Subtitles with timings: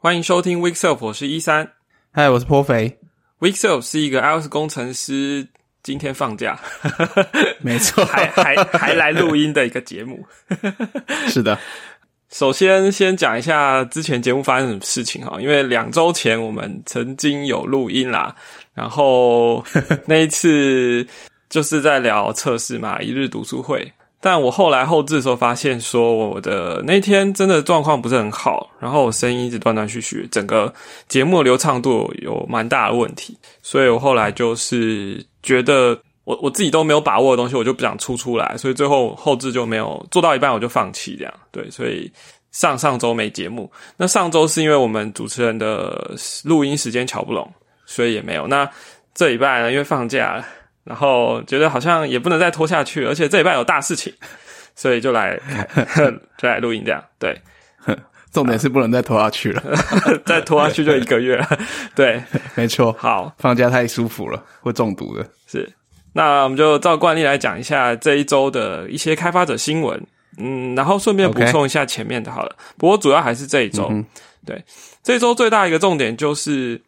[0.00, 1.72] 欢迎收听 Weekself，我是一三。
[2.12, 3.00] 嗨，我是颇肥。
[3.40, 5.44] Weekself 是一个 iOS 工程师，
[5.82, 6.56] 今天放假，
[7.58, 10.24] 没错，还还还来录音的一个节目。
[11.26, 11.58] 是的，
[12.30, 18.32] 首先先讲一下之前节目发生什么事情哈，因为两周前我们曾经有录音啦，
[18.74, 19.64] 然后
[20.06, 21.04] 那一次
[21.50, 23.92] 就是在聊测试嘛，一日读书会。
[24.20, 30.72] 但我后来后置的时候发现，说我的那天真的状况不是很好，然后我声音一直断断续续，整个
[31.06, 41.32] 节目流畅度有蛮大的问题，所以我后来就是觉得我我自己都没有把握的东西，我就不想出出来，所以最后后置就没有做到一半我就放弃这样。
[41.52, 42.10] 对，所以
[42.50, 46.12] 上上周没节目，那上周是因为我们主持人的
[46.42, 47.48] 录音时间瞧不拢，
[47.86, 48.48] 所以也没有。
[48.48, 48.68] 那
[49.14, 50.44] 这礼拜呢，因为放假了。
[50.88, 54.10] 然后觉得好像也不能再拖下去，而且这礼拜有大事情，
[54.74, 55.38] 所以就来
[56.38, 57.04] 就来录音这样。
[57.18, 57.38] 对，
[58.32, 59.62] 重点是不能再拖下去了，
[60.24, 61.46] 再拖下去就一个月了。
[61.94, 62.22] 对，
[62.54, 62.90] 没错。
[62.98, 65.28] 好，放假太舒服了，会中毒的。
[65.46, 65.70] 是，
[66.14, 70.02] 那我们就照惯例来讲一下这一周的一些开发者新闻，
[70.38, 72.56] 嗯，然后顺便补充一下前面的好了。
[72.78, 73.92] 不过主要还是这一周。
[74.46, 74.64] 对，
[75.02, 76.80] 这一周最大一个重点就是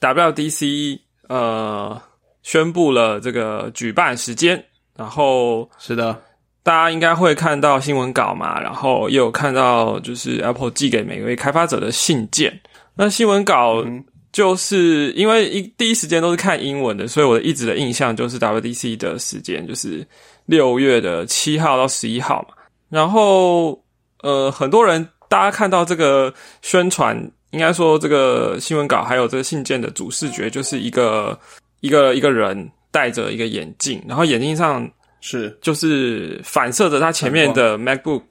[0.00, 2.02] WDC，呃。
[2.44, 4.62] 宣布了这个举办时间，
[4.94, 6.16] 然后是的，
[6.62, 12.60] 大家应该会看到新闻稿嘛，然后也有看到就是 Apple 寄给每位开发者的信件。
[12.94, 13.82] 那新闻稿
[14.30, 20.06] 就是因为一第一时间都是看英文的，所以我的一直的印象就是 WDC 的时间就是
[20.44, 22.54] 六月的七号到十一号嘛。
[22.90, 23.82] 然后
[24.22, 27.18] 呃，很多人大家看到这个宣传，
[27.52, 31.38] 应该说这个新闻稿还有这个信件的主视觉就是一个。
[31.84, 34.90] 一个一个人戴着一个眼镜，然后眼镜上
[35.20, 38.22] 是就是反射着他前面的 MacBook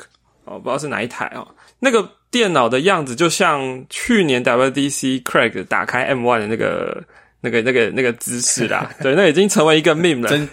[0.45, 1.47] 哦，不知道是哪一台哦。
[1.77, 7.03] 那个电脑的样子就像去年 WDC Craig 打开 M1 的那个
[7.41, 8.89] 那个那个那个姿势啦。
[9.03, 10.47] 对，那已经成为一个 meme 了。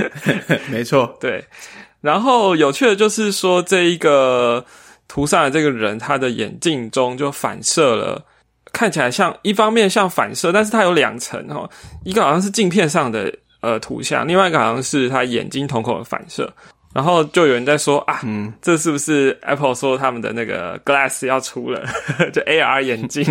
[0.72, 1.44] 没错， 对。
[2.00, 4.64] 然后有趣的就是说，这一个
[5.08, 8.24] 图上的这个人，他的眼镜中就反射了。
[8.72, 11.68] 看起来像一方面像反射，但是它有两层哈，
[12.04, 16.52] 一个好像是镜片上的呃图像，另外一个好像是它眼睛瞳孔的反射。
[16.92, 21.84] 然后就有人在说啊，嗯，这是不是 Apple 说他们的那个 Glass 要出了，
[22.34, 23.24] 就 AR 眼镜？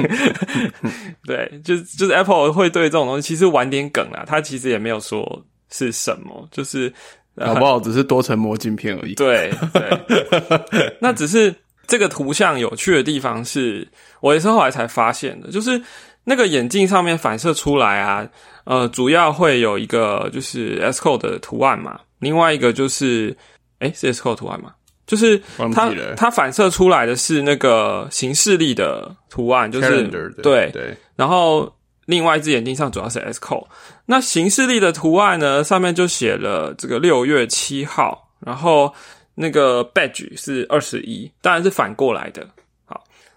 [1.28, 6.94] 对，就就是 Apple 会对这种东西其实玩点梗啊，他其实也没有说是什么，就是
[7.36, 9.14] 搞不好只是多层膜镜片而已。
[9.16, 11.54] 对对， 那只是。
[11.88, 13.88] 这个图像有趣的地方是，
[14.22, 15.82] 我也是后来才发现的，就是
[16.24, 18.28] 那个眼镜上面反射出来啊，
[18.64, 23.36] 呃，主要会有一个就是 S code 的图案嘛，另外一个就是，
[23.80, 24.74] 哎，是 S code 图案吗？
[25.08, 25.42] 就是
[25.74, 30.08] 它它反射出来的是那个形式力的图案，就是
[30.44, 31.74] 对对，然后
[32.06, 33.66] 另外一只眼镜上主要是 S code，
[34.06, 38.94] 那形式力的图案呢，上面就写了这个六月七号，然后。
[39.42, 42.46] 那个 badge 是二十一，当然是反过来的。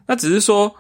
[0.02, 0.74] 好，那只是说，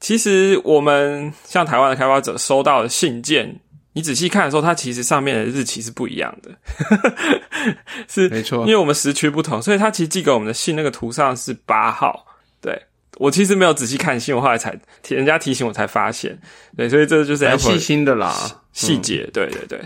[0.00, 3.60] 其实我们像台湾的开发者收到的信件，
[3.92, 6.50] 你仔细看的时候，它其实上面的日期是不一样的。
[8.08, 12.24] 是没错，因为我们时区不同，所以他其实寄给我们的信那个图上是八号。
[12.60, 12.80] 对
[13.16, 14.78] 我其实没有仔细看信，我后来才
[15.08, 16.38] 人家提醒我才发现。
[16.76, 18.34] 对，所以这就是细心的啦，
[18.72, 19.28] 细节。
[19.32, 19.80] 对对对。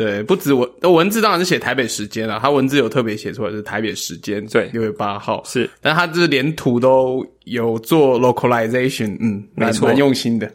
[0.00, 5.44] 对，不止文文字当然是写台北时间了，他文字有特别写出来是台北时间，对，六月八号。
[5.44, 10.50] 是，但他就是连图都有做 localization，嗯，没错，蛮用心的，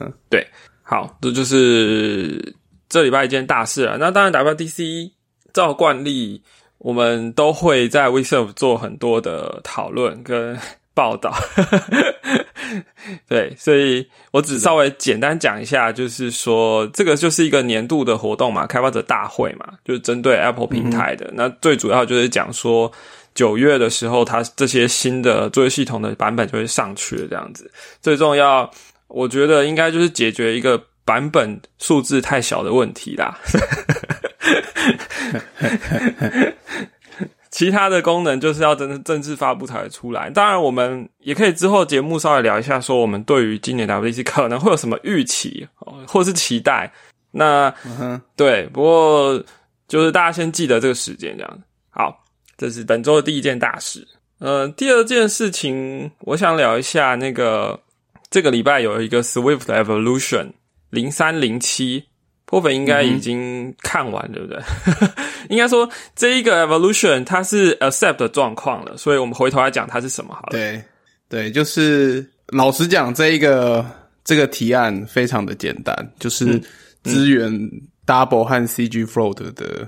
[0.00, 0.44] 嗯，对，
[0.82, 2.52] 好，这就是
[2.88, 3.96] 这礼拜一件大事了。
[3.98, 5.12] 那当然，WDC
[5.52, 6.42] 照惯例，
[6.78, 10.58] 我们都会在 WeServe 做很多的讨论跟。
[10.94, 11.32] 报道，
[13.28, 21.30] 对，所以我只稍微简单讲一下，就是说这个就是一个年度的活动嘛，开发者大会嘛，就是针对 Apple 平台的。
[21.34, 22.90] 那最主要就是讲说
[23.34, 27.70] 九月的时候，它这些新的作业系统的版本就会上去了，这样子。
[28.02, 28.70] 最重要，
[29.06, 33.38] 我觉得应该就是解决一个版本数字太小的问题啦。
[37.50, 40.28] 其他的功能就是要等正式发布才会出来。
[40.30, 45.66] 当然，我们也可以之后节目稍微聊一下，说我们对于今年 WDC 可能会有什么预期，
[46.06, 46.92] 或是期待。
[47.30, 47.72] 那
[48.36, 49.42] 对，不过
[49.86, 52.24] 就是大家先记得这个时间，这样好。
[52.56, 54.06] 这是本周的第一件大事。
[54.40, 57.80] 呃，第二件事情，我想聊一下那个
[58.30, 60.50] 这个礼拜有一个 Swift Evolution
[60.90, 62.07] 零三零七。
[62.50, 64.58] 波粉应该已经看完，对不对？
[65.50, 65.86] 应该说
[66.16, 70.48] 这一个 evolution 它是 accept 的状况了，所以我们回头来讲它是什么好了。
[70.52, 70.82] 对
[71.28, 73.84] 对，就是老实讲，这一个
[74.24, 76.58] 这个提案非常的简单，就是
[77.04, 77.52] 支援
[78.06, 79.86] double 和 CG float 的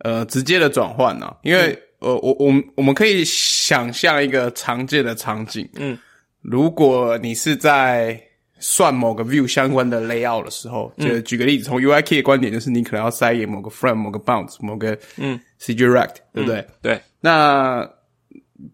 [0.00, 1.34] 呃直接的转换呢。
[1.42, 5.96] 因为呃，我我们我们可以想象一个常见的场景，嗯，
[6.42, 8.20] 如果你是在
[8.64, 15.38] 算某个 view 相关的 layout 的时候，就举个例子，从 UI key 的观点，就是你可能要塞给某个 frame、某个 bounce、某个嗯。
[15.60, 16.66] CG rect，对不对？
[16.80, 17.88] 对，那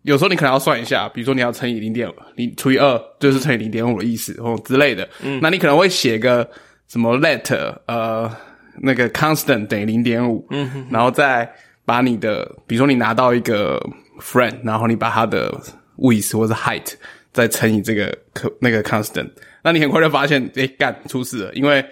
[0.02, 5.06] 有时候你可能要算一下，比如说你要乘以零点零除以二，就是乘以零点五的意思，或之类的。
[5.22, 6.48] 嗯，那你可能会写个
[6.88, 7.44] 什么 let
[7.86, 8.30] 呃
[8.80, 11.46] 那个 constant 等于零点五，嗯，然后再
[11.84, 13.78] 把你的，比如说你拿到一个
[14.18, 15.54] friend，然后你把它的
[15.98, 16.94] width 或者 height
[17.32, 19.30] 再乘以这个可那个 constant，
[19.62, 21.84] 那你很快就发现，哎，干出事了，因为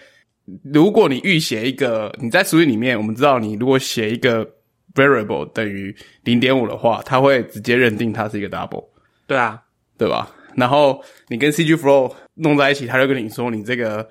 [0.72, 4.48] 如果你预写一个你在 Swift 里面，我们知道你如果写一个
[4.94, 5.94] variable 等于
[6.24, 8.84] 零点五的话，它会直接认定它是一个 double，
[9.26, 9.60] 对啊，
[9.98, 10.30] 对吧？
[10.54, 14.08] 然后你跟 CG flow 弄在一起，它就跟你说你这个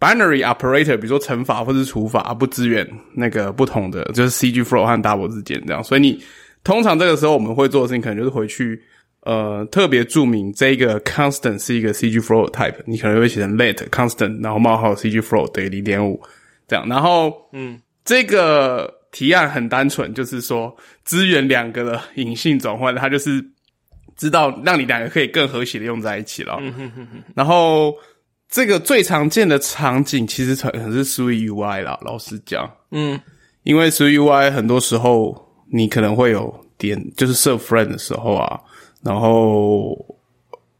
[0.00, 5.84] binary operator，比如说乘法或是除法不支援那个不同的，就是 CG flow 和 double 之间这样。
[5.84, 6.18] 所以你
[6.64, 8.82] 通常这个时候我们会做的事情，可能就是回去
[9.22, 16.22] 呃特别注明这个 constant 是一个 CG flow type，你可能会写成 let constant，然后冒号 CG flow 等于零点五
[16.68, 16.88] 这样。
[16.88, 18.98] 然后嗯，这个。
[19.12, 20.74] 提案很单纯，就是说
[21.04, 23.44] 支援两个的隐性转换，它就是
[24.16, 26.58] 知道让你两个可以更和谐的用在一起了。
[27.34, 27.92] 然后
[28.48, 33.20] 这个最常见的场景其实可能是 UI 啦，老实讲，嗯，
[33.64, 38.58] 因为 UI 很多时候你可能会有点就是设 friend 的时候啊，
[39.02, 39.96] 然后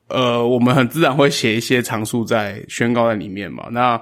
[0.09, 3.69] 呃，我们很自然会写一些常数在宣告在里面嘛。
[3.71, 4.01] 那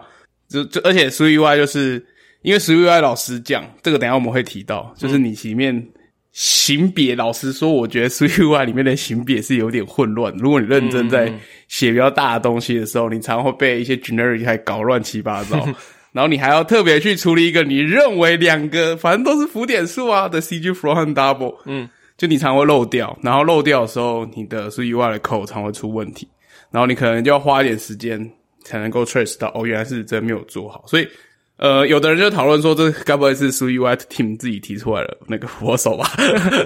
[0.49, 2.05] 就就而且 Sui UI 就是。
[2.43, 5.88] 因为 SwiftUI 老师讲这个，等下我们会提到，就是你里面
[6.32, 10.34] 型别，老实说，我觉得 SwiftUI 里面的型别是有点混乱。
[10.38, 11.31] 如果你认真在
[11.69, 15.58] 写比较大的东西的时候，你常会被一些 generic 还搞乱七八糟，
[16.12, 21.87] 然后你还要特别去处理一个你认为两个反正都是浮点数啊的 CG flow 和 double，嗯，
[22.20, 26.28] 就你常会漏掉，然后漏掉的时候，你的 SwiftUI 的 code 常会出问题，
[26.70, 28.31] 然后你可能就要花一点时间
[28.62, 31.08] 才能够 trace 到，哦，原来是真没有做好，所以。
[31.56, 36.11] 呃，有的人就讨论说，这该不会是 SwiftUI team 自己提出来的那个 proposal 吧？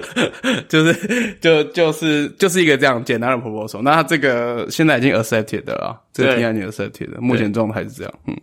[0.69, 3.81] 就是，就就是就是一个这样简单的 proposal。
[3.81, 8.13] 那这个现在已经 accepted 了，这个提案已经 accepted 了，目前状态是这样。
[8.27, 8.37] 嗯，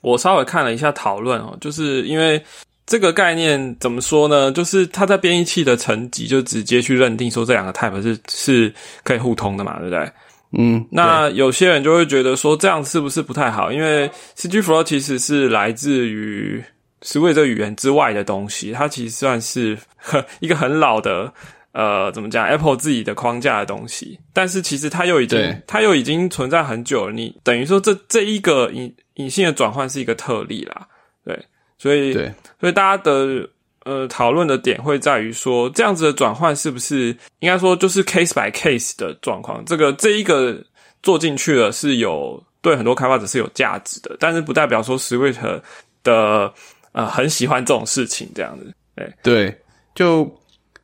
[0.00, 2.42] 我稍微看了一下讨论哦，就是因为
[2.86, 4.50] 这个概念怎么说呢？
[4.52, 8.72] 就是它在编译器的层级就直接去认定说这两个 type 是是
[9.04, 10.12] 可以互通的嘛，对不对？
[10.58, 13.72] 嗯，那有些人就会觉得说这样是不是不太好？
[13.72, 16.62] 因为 CG Flow 其实是来自于
[17.00, 19.78] Swift 这个语言之外的东西，它其实算是
[20.40, 21.32] 一个很老的
[21.72, 24.18] 呃，怎么讲 Apple 自己的框架的东西。
[24.34, 27.12] 但是其实它又已经它又已经存在很久了。
[27.12, 30.86] 你等于说这这一个隐隐性的转换是一个特例啦，
[31.24, 31.46] 对，
[31.82, 33.48] 所以对，所以大家的。
[33.84, 37.08] 呃，讨论的点会在于说，这样子的转换是不是
[37.40, 39.60] 应该说就是 case by case 的状况？
[39.64, 40.56] 这个这一个
[41.02, 45.60] 做进去了是有对很多开发者是有价值的，但是不代表说 Swift
[46.04, 46.54] 的
[46.92, 48.72] 呃很喜欢这种事情这样子。
[48.94, 49.60] 对对，
[49.96, 50.32] 就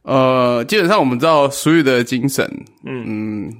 [0.02, 2.44] 呃，基本上我们知道 Swift 的精神，
[2.84, 3.54] 嗯嗯，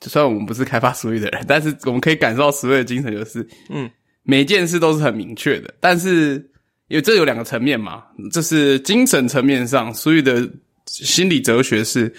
[0.00, 3.88] 就算我们不是开发 Swift 的人，但是我们可以感受到 Swift 的精神就是，嗯，
[4.24, 6.44] 每件事都是很明确的，但是。
[6.90, 10.46] 因为这有两个层面嘛，这是精神层面上，所以的
[10.86, 12.12] 心理哲学是，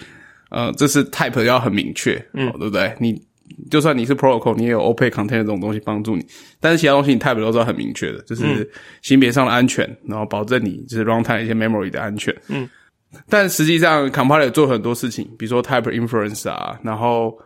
[0.48, 2.96] 呃，这是 type 要很明确，嗯，对不对？
[2.98, 3.22] 你
[3.70, 6.24] 就算你是 protocol，你也有 open container 这种东西帮助你，
[6.58, 8.68] 但是其他东西你 type 都是要很明确的，就是
[9.02, 12.66] 性别上的安全，然后保证你就是 runtime 一些 memory 的安全，嗯。
[13.28, 17.38] 但实际上 compiler 做很多事情，比如说 type inference 啊，然后。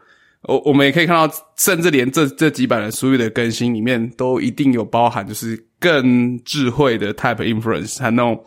[0.49, 8.45] 我我们也可以看到，甚至连这这几版的苏语的更新里面，都一定有包含，就是更智慧的 type inference，还那种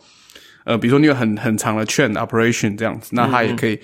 [0.64, 3.78] 呃，比如说你有很很长的 chain operation 这样子，那它也可以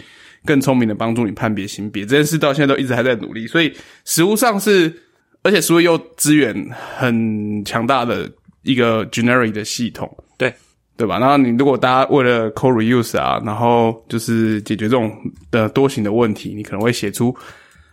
[0.46, 2.06] 更聪明的帮助你判别性别。
[2.06, 3.70] 这件事到现在都一直还在努力，所以
[4.06, 4.90] 实物上是，
[5.42, 6.54] 而且苏语又支援
[6.96, 8.30] 很强大的
[8.62, 10.50] 一个 generic 的系统，对
[10.96, 11.18] 对吧？
[11.18, 15.14] 然后你如果大家为了 code reuse 啊，然后就是解决这种
[15.50, 17.36] 的多型的问题，你可能会写出。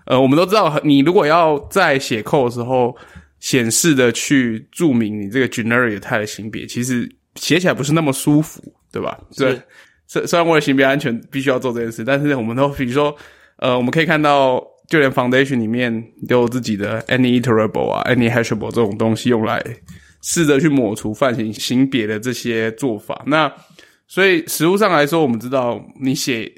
[0.05, 2.95] 呃，我们都知道，你如果要在写扣的时候
[3.39, 9.17] 显示的去注明你这个 generic 它的性别，其实写起来不是那么舒服，对吧？
[9.38, 9.60] 对。
[10.07, 13.15] 虽虽然为了性别安全必须要做这件事，但是我们都比如说，
[13.57, 19.63] 呃，我们可以看到，就连 foundation 里面都有自己的 any iterable 啊，any hashable 这种东西用来
[20.22, 23.24] 试着去抹除泛型性别的这些做法。
[23.25, 23.51] 那
[24.07, 26.51] 所以实物上来说，我们知道你写。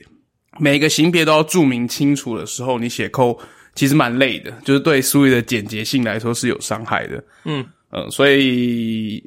[0.60, 3.38] 每个型别都要注明清楚的时候，你写扣
[3.76, 7.24] 其实蛮累的，就是对 Sui 的简洁性来说是有伤害的。
[7.44, 9.24] 嗯呃，所以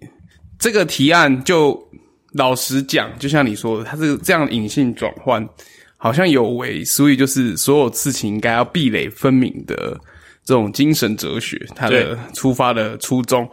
[0.59, 1.81] 这个提案就
[2.33, 5.47] 老实讲，就像你说的，它这个这样的隐性转换，
[5.97, 9.99] 好像有违 Sui 就是所有事情应该要壁垒分明的
[10.45, 13.49] 这种精神哲学，它的出发的初衷。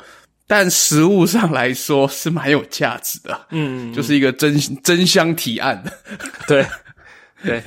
[0.47, 5.83] 但实物上来说是蛮有价值的，嗯，就是一个真真香提案。
[6.47, 6.63] 对
[7.45, 7.61] 对，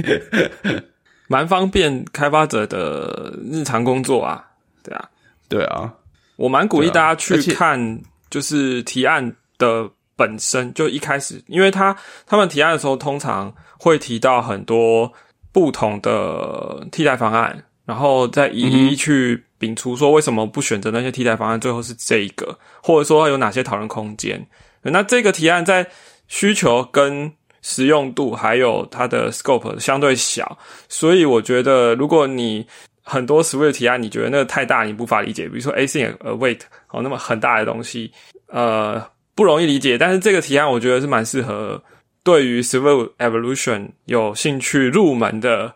[1.28, 4.44] 蛮方便开发者的日常工作啊，
[4.82, 5.11] 对啊，
[5.49, 5.92] 对啊，
[6.37, 15.12] 我蛮鼓励大家去看，就是提案的本身，就一开始，因为他他们提案的时候，通常会提到很多
[15.52, 24.47] 不同的替代方案，然后再一一去摒除说为什么不选择那些替代方案，最后是这一个，或者说有哪些讨论空间。
[24.82, 25.87] 那这个提案在
[26.28, 27.32] 需求跟
[27.62, 32.67] 实用度还有它的 scope 相对小，所以我觉得如果你
[33.03, 36.61] 很多 Swift 提案，你觉得那个太大，你无法理解，比如说 async await
[36.91, 38.12] 哦，那么很大的东西，
[38.49, 39.03] 呃，
[39.35, 39.97] 不容易理解。
[39.97, 41.83] 但是这个提案我觉得是蛮适合
[42.23, 45.75] 对于 Swift evolution 有兴趣入门的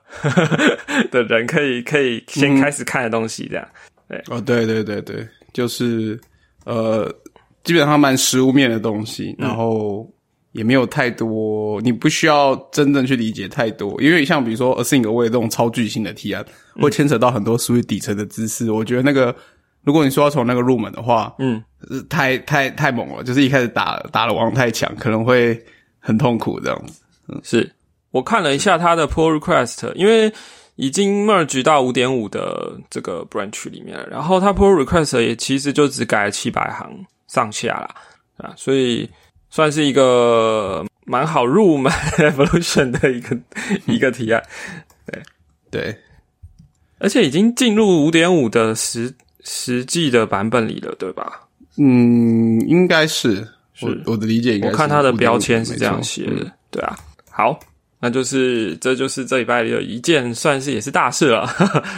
[1.11, 3.67] 的人，可以可以先开始看的东西，这样。
[4.29, 6.21] 哦，对对对对，就是
[6.67, 7.11] 呃，
[7.65, 10.07] 基本上蛮实物面的东西，然后
[10.53, 16.45] 也没有太多，你不需要真正去理解太多，因为像比如说 async await 这种超巨型的提案，
[16.81, 18.71] 会牵扯到很多属于底层的知识。
[18.71, 19.35] 我觉得那个，
[19.83, 25.59] 如果你说要从那个入门的话，嗯，呃太太太猛了，就是一开始打打了王太强，可能会
[25.99, 27.03] 很痛苦这样子。
[27.29, 27.73] 嗯是
[28.11, 30.31] 我看了一下他的 pull request，因为
[30.77, 36.93] 已经 merge 到五点五的这个 branch 里面了，然后他 pull request 也其实就只改了七百行
[37.29, 37.95] 上下啦，
[38.37, 39.09] 啊，所以
[39.53, 43.39] 算是一个蛮好入门 evolution 的一个
[43.87, 44.43] 一个提案，
[45.07, 45.23] 对。
[45.71, 45.97] 对，
[46.99, 49.11] 而且已经进入五点五的实
[49.43, 51.49] 实际的版本里了，对吧？
[51.79, 53.37] 嗯，应该是，
[53.73, 53.87] 是。
[53.87, 56.95] 我我的理解应该是我看它的标签是这样写的，对啊。
[57.31, 57.59] 好，
[57.99, 61.49] 那就是这就是这礼拜里的一件算是也是大事了。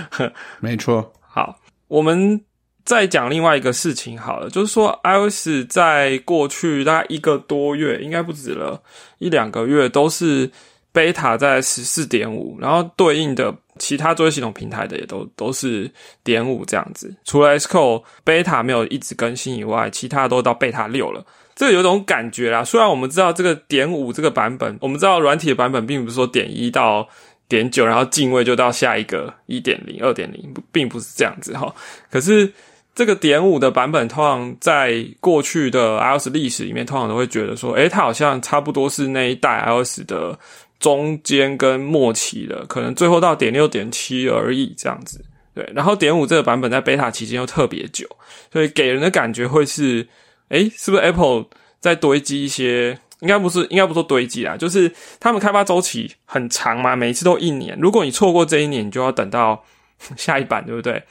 [0.60, 1.58] 没错，好，
[1.88, 2.40] 我们
[2.84, 8.80] 再讲另外一个事情好了，就是说 iOS 在过去大概一个多月，应该不止了
[9.18, 10.50] 一两个月，都是
[10.92, 15.90] beta 在十四点五，然后对应的其他作业系统平台的也都都是
[16.22, 17.14] 点五这样子。
[17.24, 21.24] 除了 Xcode beta 没有一直更新以外，其他都到 beta 六了。
[21.56, 27.08] 这个有种感觉啦，虽然我们知道这个点五这个版本，我们知道软体的版本并不是说点一到
[27.48, 31.72] 点九，然后进位就到下一个一点零、二点零，并不是这样子哈。
[32.10, 32.52] 可是
[32.94, 40.38] 这个点五的版本，通常在过去的 iOS 历史里面，通常都会觉得说，诶，它好像差不多是那一代 iOS 的
[40.78, 45.24] 中间跟末期了，可能最后到点六、点七而已这样子。
[45.54, 48.06] 对，然后点五这个版本在 beta 期间又特别久，
[48.52, 50.06] 所以给人的感觉会是，
[50.48, 51.46] 诶，是不是 Apple
[51.80, 52.98] 在堆积一些？
[53.20, 57.78] 应该不是，应该不说堆积啊，就是他们开发周期很长嘛，每一次都一年。
[57.80, 59.64] 如果你错过这一年，你就要等到
[60.16, 61.02] 下一版，对不对？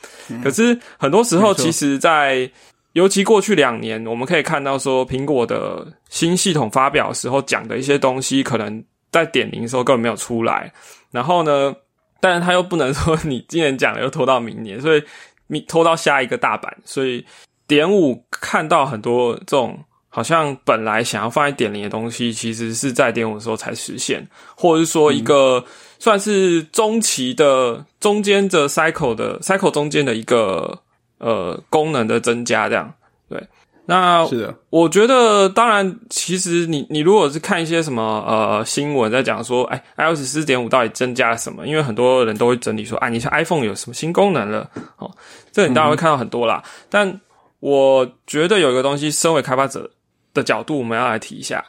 [0.43, 2.49] 可是很多时候，其实在
[2.93, 10.71] 尤其过去两年，我们可以看到说，苹果的新系统发表的时候讲的一些东西，可能在点零的时候根本没有出来。
[11.11, 11.75] 然后呢，
[12.19, 15.03] 但是他又不能说你今年讲了又拖到明年，所以
[15.47, 17.25] 你拖到下一个大版，所以
[17.67, 19.79] 点五看到很多这种。
[20.15, 24.23] 好像本来想要放在点零的东西，其实是在点五的时候才实现，
[24.55, 25.65] 或者是说一个
[26.03, 30.77] 算是中期的中间的 cycle 的 cycle 中间的一个
[31.19, 32.93] 呃功能的增加，这样
[33.29, 33.41] 对。
[33.85, 41.65] 那是的，我觉得，当然，其实你你如果是看一些什么呃新闻在讲说，哎，iOS 四点五到底增加了什么？
[41.65, 44.69] 因为很多人都会整理说，啊，你像 iPhone 有什么新功能了？
[44.97, 45.09] 哦，
[45.53, 46.61] 这你当然会看到很多啦。
[46.89, 47.21] 但
[47.61, 49.89] 我觉得有一个东西，身为开发者
[50.33, 51.63] 的角度，我们要来提一下。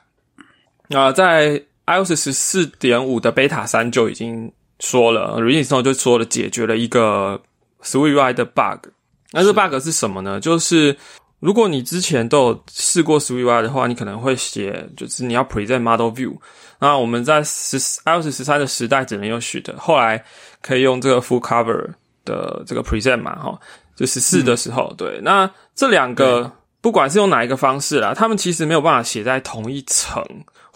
[0.91, 4.51] 啊、在 iOS 十四点五的 Beta 三就已经
[4.81, 7.41] 说了，release 后就说了解决了一个
[7.83, 8.89] Swift UI 的 bug。
[9.33, 10.41] 那这 bug 是什么呢？
[10.41, 10.97] 就是
[11.41, 16.35] 如果你之前都有试过 Swift UI 的话，你可能会写，就是你要 present model view。
[16.81, 20.25] 那我们在十 iOS 十三的时代只能用 Sheet，后来
[20.63, 21.93] 可以用这个 full cover
[22.25, 23.59] 的这个 present 嘛，哈，
[23.95, 25.21] 就十四的时候，对。
[25.23, 26.51] 那这两个
[26.81, 30.23] 不管是用哪一个方式啦，他们其实没有办法写在同一层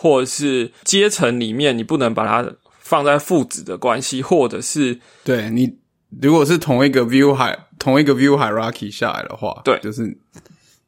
[0.01, 5.77] 或者是阶层里面，你不能把它放在父子的关系，或者是对你
[6.23, 10.17] 如果是同一个 view 海同一个 view hierarchy 下来的话，对就是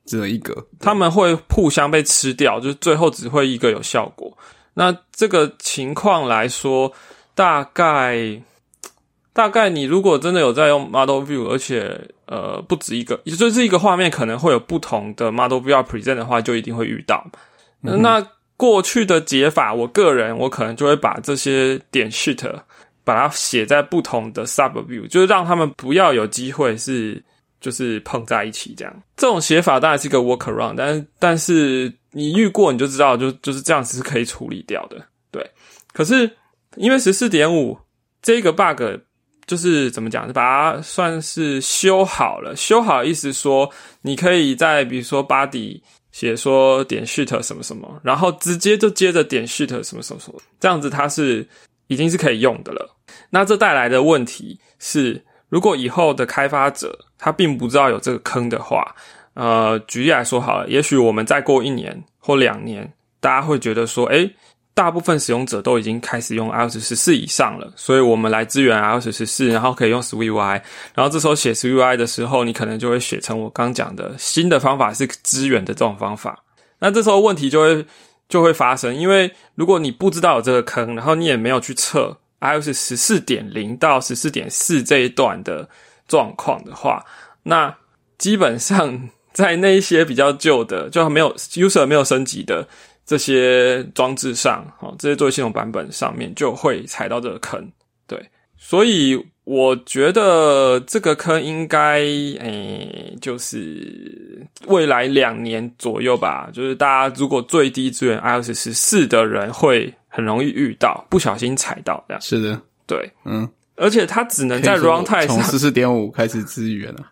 [0.06, 4.32] 只有一个，他们会互相被吃掉，就是最后只会一个有效果。
[4.74, 6.92] 那这个情况来说，
[7.34, 8.40] 大概
[9.32, 17.28] 大概你如果真的有在用 Model View，而且呃不止一个，也就是一个画面可能会有不同的 Model View 要 present 的话，就一定会遇到。
[17.80, 18.24] 那
[18.60, 22.46] 过去的解法，我个人我可能就会把这些点 sheet
[23.02, 27.24] 把它写在不同的 sub view，就是让他们不要有机会是
[27.58, 29.02] 就是碰在一起这样。
[29.16, 35.02] 这种写法当然是一个 work around，但是但是你遇过你就知道，就就是这样子是可以处理掉的。
[35.30, 35.50] 对，
[35.94, 36.30] 可是
[36.76, 37.78] 因为十四点五
[38.20, 38.82] 这个 bug
[39.46, 42.54] 就是怎么讲，把它算是修好了。
[42.54, 43.70] 修好意思说，
[44.02, 45.80] 你可以在比如说 body
[46.12, 51.46] 写说点 shit 什么什么，然后直接就接着点 shit 什么什么什么，这样子它是
[51.86, 52.96] 已经是可以用的了。
[53.30, 58.94] 那这带来的问题是，如果以后的开发者他并不知道有这个坑的话，
[59.34, 64.34] 呃，举例来说好了，也许我们再过一年或两年，大家会觉得说，诶，
[64.74, 70.62] 大部分使用者都已经开始用 iOS 十四以上了，所以我们来支援 iOS 十四，然后可以用 SwiftUI，
[70.94, 76.42] 然后这时候写 SwiftUI 的时候，你可能就会写成我刚讲的新的方法是支援的这种方法，
[76.78, 77.86] 那这时候问题就会
[78.28, 82.18] 就会发生，因为如果你不知道有这个坑，然后你也没有去测。
[82.42, 85.68] iOS 十四点零到十四点四这一段的
[86.08, 87.04] 状况的话，
[87.42, 87.76] 那
[88.16, 92.66] 基本上在那一些比较旧的，就没有 user 没有升级的
[93.10, 97.68] 这些装置上，哦，这些作业系统版本上面就会踩到这个坑。
[98.06, 98.16] 对，
[98.56, 109.92] 所以我觉得这个坑应该，诶，就是未来两年左右吧，就是大家如果最低资源 iOS 十四的人会。
[110.12, 112.20] 很容易遇到，不小心踩到这样。
[112.20, 117.06] 是的，对，嗯，而且它只能在 runtime 从十四点五开始支援了。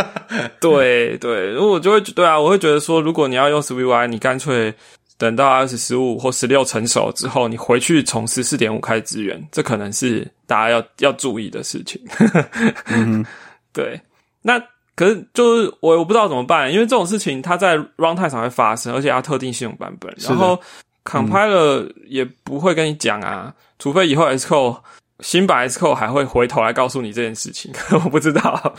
[0.60, 4.74] 对对，如果就会对啊，我会觉得说，如果你要用 SwiftUI，你干脆
[5.18, 12.00] 等到 iOS 十五或十六成熟之后，你回去从十四点五开始支援，这可能是大家要要注意的事情。
[12.86, 13.24] 嗯，
[13.72, 14.00] 对。
[14.42, 14.58] 那
[14.94, 20.60] 可是就是我我不知道怎么办，因为这种事情它在 runtime 上会发生，而且它特定系统版本，然后。
[21.08, 24.76] Compiler 也不会跟你讲啊，除非以后 Xcode
[25.20, 27.72] 新版 S code 还会回头来告诉你这件事情，
[28.04, 28.74] 我不知道，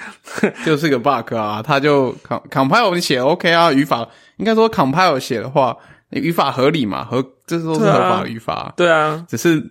[0.66, 1.62] 就是个 bug 啊。
[1.62, 2.12] 他就
[2.50, 5.76] Compiler 你写 OK 啊，语法应该说 Compiler 写的话，
[6.10, 9.62] 语法合理嘛，合这都是合法语法，对啊，只是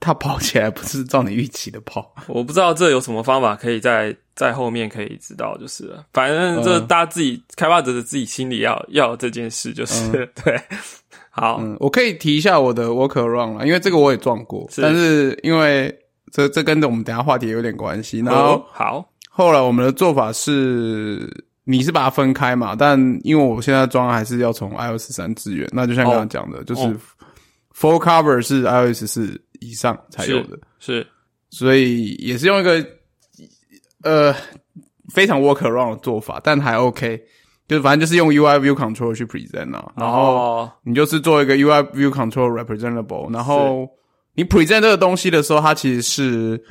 [0.00, 2.14] 它跑起来不是照你预期的跑。
[2.26, 6.04] 我不知道这有什么方法可以在在后面可以知道，就是了。
[6.14, 10.08] 反正这大家自己开发者的自己心里要要这件事，就是
[10.42, 10.58] 对。
[11.40, 15.96] 好，嗯，我可以提一下我的 workaround 了，因为这个我也撞过，但是因为
[16.32, 18.20] 这这跟着我们等下话题有点关系。
[18.20, 21.28] 然后好，后来我们的做法是，
[21.64, 22.74] 你是把它分开嘛？
[22.76, 26.82] 但因为我现在装还是要从 iOS 三支援，那就像刚刚讲的，就是
[27.74, 31.06] full cover 是 iOS 四以上才有的，是，
[31.50, 32.84] 所以也是用一个
[34.02, 34.34] 呃
[35.14, 37.22] 非常 workaround 的做法，但还 OK。
[37.68, 43.86] 就反正就是用 UI View Control 去 present 啊，然后你就是做一个 UI View Control representable，然后
[44.34, 46.64] 你 present 这个东西的时候，它其实是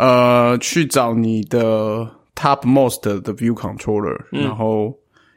[0.00, 4.86] 呃去找你的 topmost 的 View Controller，然后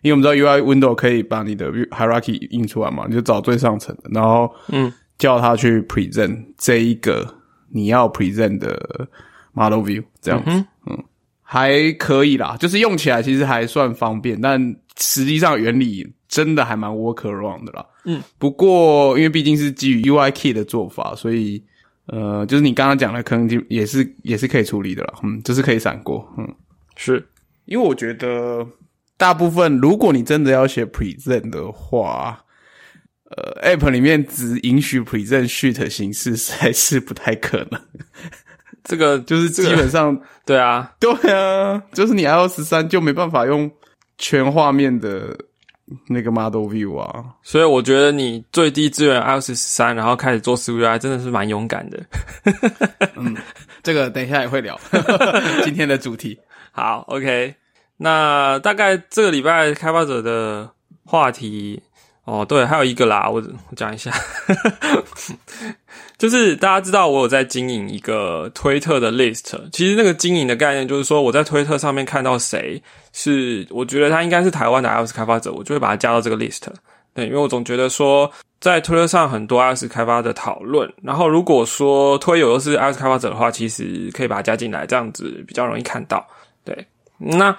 [0.02, 7.32] 因为我们知道 UI Window 可以把你的 hierarchy 印出来嘛，你就找最上层的，然后嗯叫它去 present 这一个
[7.70, 9.08] 你要 present 的
[9.54, 10.98] Model View 这样子，嗯
[11.44, 14.76] 还可以啦，就是用起来其实还算方便，但。
[14.98, 17.86] 实际上原理真的还蛮 work around 的啦。
[18.06, 21.62] 嗯，不过因为毕竟是基于 UI key 的做法，所以
[22.08, 25.16] 呃，就是你刚刚讲的可能就也是也是可以处理的了。
[25.24, 26.28] 嗯，就是可以闪过。
[26.38, 26.48] 嗯，
[26.96, 27.28] 是
[27.66, 28.66] 因为我觉得
[29.18, 32.40] 大部分如果你真的要写 present 的话，
[33.36, 37.82] 呃，app 里面只允许 present sheet 形式，还是不太可能。
[38.84, 43.70] 这个 就是基本上对啊，对啊，就是你 iOS 三就没办法用。
[44.18, 45.38] 全画面的
[46.08, 52.04] 那个 Model View 啊，所以我觉得你最低资源 iOS 十三，然后开始做 SwiftUI，真的是蛮勇敢的。
[53.16, 53.36] 嗯，
[53.84, 54.80] 这个等一下也会聊
[55.64, 56.40] 今天的主题。
[56.72, 57.56] 好，OK，
[57.98, 60.72] 那大概这个礼拜开发者的
[61.04, 61.82] 话题。
[62.26, 63.36] 哦，对，还有一个啦，我
[63.70, 64.12] 我讲一下，
[66.18, 72.82] 就是大家知道我有在经营一个推特的 list，其实那个经营的概念就是说，我在推特上面看到谁
[73.14, 76.64] 是我觉得他应该是台湾的 iOS 开发者，我就会把他加到这个 list。
[77.14, 86.26] 对，因为我总觉得说，在推特上很多 iOS 开发的讨论，然后如果说推友又是 iOS 开发者的话，其实可以把他加进来，这样子比较容易看到。
[86.64, 86.88] 对，
[87.20, 87.56] 那。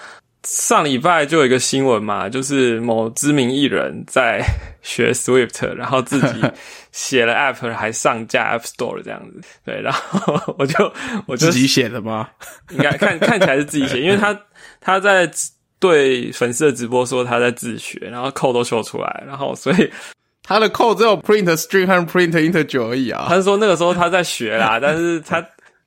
[0.49, 4.41] 上礼拜就有一个新闻嘛，就是某知名艺人在
[4.81, 6.41] 学 Swift，然后自己
[6.93, 9.41] 写了 App，还上架 App Store 这样子。
[9.65, 10.93] 对，然后我就
[11.27, 12.29] 我就自己写的吗？
[12.71, 14.41] 应该看看起来是自己写，因为他
[14.81, 15.29] 他在
[15.81, 19.91] 对粉丝的直播说他在自学，然后扣都秀出来，然后所以
[20.45, 23.27] 他的扣只有 print string 和 print integer 而已啊。
[23.29, 25.45] 他是说那个时候他在学啦， 但是他。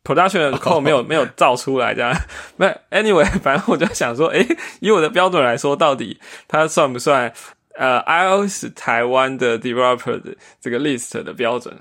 [0.10, 2.12] Production 的 code 没有 没有造出来，这样。
[2.58, 4.46] 那 anyway， 反正我就想说，诶，
[4.80, 7.32] 以我的标准来说，到底它算不算
[7.76, 11.78] 呃 iOS 台湾的 developer 的这个 list 的标准？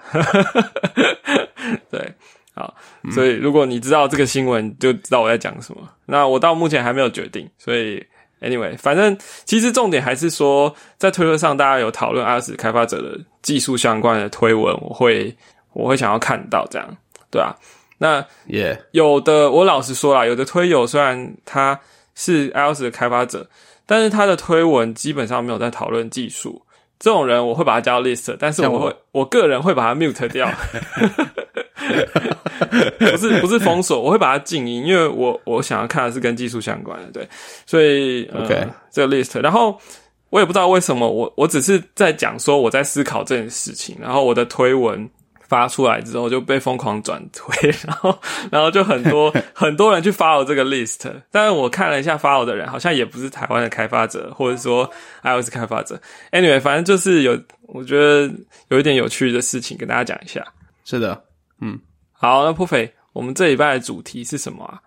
[1.91, 2.14] 对，
[2.55, 2.75] 好，
[3.12, 5.81] 所以如果你知道这个新闻，就知道我在讲什么。
[6.07, 8.05] 那我到目前还没有决定，所以
[8.41, 15.35] anyway，反正其实重点还是说，在推特上大家有讨论 iOS 开发者的技术相关的推文，我会
[15.73, 16.97] 我会想要看到这样，
[17.31, 17.55] 对啊。
[17.99, 21.79] 那也有的，我老实说啦，有的推友虽然他
[22.15, 23.49] 是 iOS 的开发者，
[23.87, 26.63] 但是他的推文基本上没有在讨论技术。
[27.01, 30.49] 这种人我会把他加到 list，但是我会我个人会把他 mute 掉，
[32.99, 37.29] 不是不是封锁，我会把他静音，因为我我想要看的是跟技术相关的，对，
[37.67, 39.79] 所以 OK 这个 list，然后
[40.31, 45.09] 我也不知道为什么，我我只是在讲说我在思考这件事情，然后我的推文。
[45.49, 48.17] 发出来之后就被疯狂转推，然后
[48.53, 54.89] 然后就很多 很多人去 follow 这个 list，但是我看了一下 follow 的人好像也不是台湾的开发者，或者说
[55.23, 55.99] iOS 开发者。
[56.33, 58.31] Anyway，反正就是有我觉得
[58.69, 60.45] 有一点有趣的事情跟大家讲一下。
[60.85, 61.25] 是的，
[61.63, 61.81] 嗯，
[62.13, 64.79] 好，那破肥，我们这礼拜的主题是什么啊？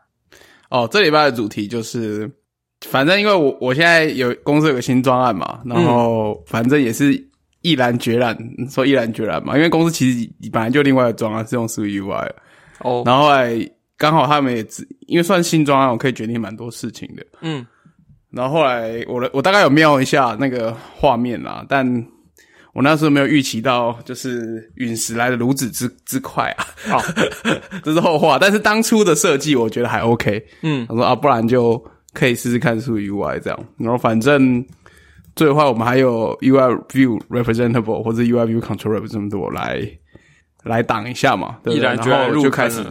[0.70, 2.32] 哦，这礼拜的主题就是，
[2.88, 7.31] 反正因为我我现在有公司有个新专案嘛，然后反正也是。
[7.62, 8.36] 毅然决然
[8.70, 12.30] 说毅然决然嘛，因为公司其实本来就另外的装啊，是用 Swift UI
[12.80, 13.56] 哦，然后后来
[13.98, 17.66] 刚好他们也只因为算新装啊，我可以决定蛮多事情的，嗯，
[18.32, 21.86] 然后后来我的我大概有瞄一下那个画面啦，但
[22.74, 27.02] 我那时候没有预期到就是陨石来的如此之之快啊，好，
[27.84, 31.78] 这是后话，但是当初的设计我觉得还 OK，嗯，他说啊，不然就
[32.14, 34.66] 可以试试看 Swift UI 这样，然后反正。
[35.36, 39.82] 最后，我们还有 UI View Representable 或者 UI View Controller 这么多来
[40.64, 41.88] 来挡一下嘛，对不对？
[41.88, 42.84] 然后就开始，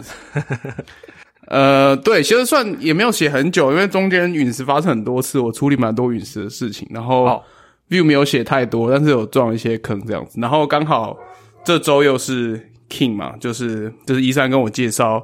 [1.48, 6.88] 呃，对，其实算也没有写很久，因为中间陨石发生很多次，我处理蛮多陨石的事情。
[6.90, 7.42] 然后
[7.90, 10.40] View 没有写太多，但是有撞一些坑这样子。
[10.40, 11.16] 然后刚好
[11.62, 15.22] 这周又是 King 嘛，就是就是一三跟我介绍，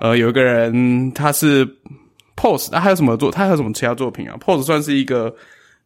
[0.00, 1.64] 呃，有一个人他是
[2.36, 3.30] Pose，那还有什么作？
[3.30, 5.32] 他还有什么其他作品啊？Pose 算是一个。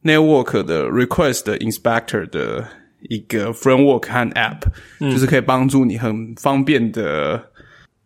[0.04, 2.62] Network 的 Request Inspector 的
[3.08, 4.60] 一个 Framework 和 App，
[5.00, 7.42] 就是可以帮助你很方便的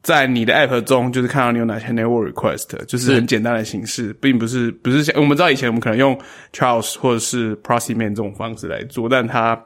[0.02, 6.16] 在你的 App 中，就是看到你有哪些 Network Request，就是很简单的形式，并不是不是像我们知道以前我们可能用
[6.52, 9.60] Charles 或者是 Processman 这种方式来做，但它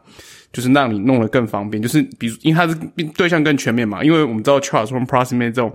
[0.52, 2.74] 就是让你弄得更方便，就是比如因为它是
[3.14, 5.70] 对象更全面嘛，因为我们知道 Charles 或 Processman 这种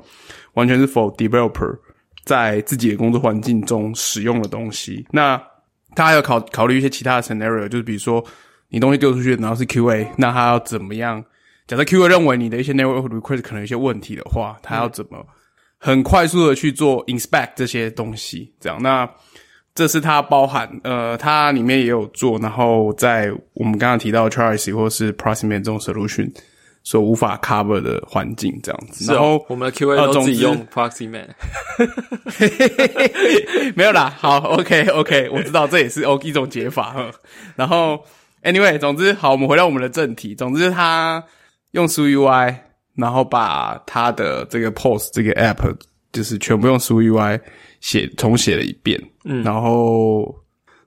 [0.54, 1.78] 完全是 for developer
[2.26, 5.40] 在自己的工作环境中使用的东西，那。
[5.96, 8.24] 他还要考考虑一些其他的 scenario，就是比如说
[8.70, 11.24] 你东西丢出去，然后是 QA，那他要怎么样？
[11.68, 15.26] 假设 QA 认为你的一些 network request 可能有一些问题的话，他要怎么
[15.78, 18.54] 很快速的去做 inspect 这些东西？
[18.60, 19.10] 这样，那
[19.76, 26.32] 这是它包含呃，它里面也有做，然后在我们刚刚提到 Charles 或是 Proximate 这种 solution。
[26.88, 31.28] 所无法 cover 的环境这样子，然后我们的 QA 都自己用 Proxyman，
[33.76, 34.16] 没有啦。
[34.18, 36.96] 好，OK OK，我知道这也是 OK 一种解法。
[37.58, 38.00] 然后
[38.42, 40.34] Anyway，总之好，我们回到我们的正题。
[40.34, 41.22] 总之，他
[41.72, 42.56] 用 SwiftUI，
[42.96, 45.76] 然后把他的这个 Post 这个 App
[46.14, 47.42] 就是全部用 SwiftUI
[47.82, 48.98] 写重写了一遍。
[49.26, 50.34] 嗯，然后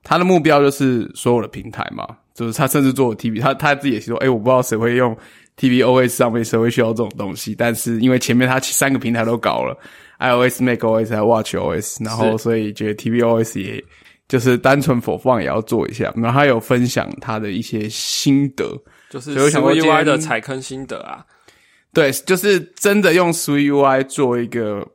[0.02, 5.14] 他的目标就是所有的平台嘛，就是他甚至做 TV，他他自己也说，哎，我不知道谁会用。
[5.61, 7.55] tvOS 上面谁会需要这种东西？
[7.55, 9.77] 但是因为前面它三个平台都搞了
[10.18, 13.85] ，iOS、macOS 还有 WatchOS，然后所以觉得 tvOS 也
[14.27, 16.11] 就是单纯否放也要做一下。
[16.16, 18.64] 然后他有分享他的一些心得，
[19.11, 21.23] 就是 SwiftUI 的踩坑心得啊。
[21.92, 24.87] 对，就是真的用 SwiftUI 做一个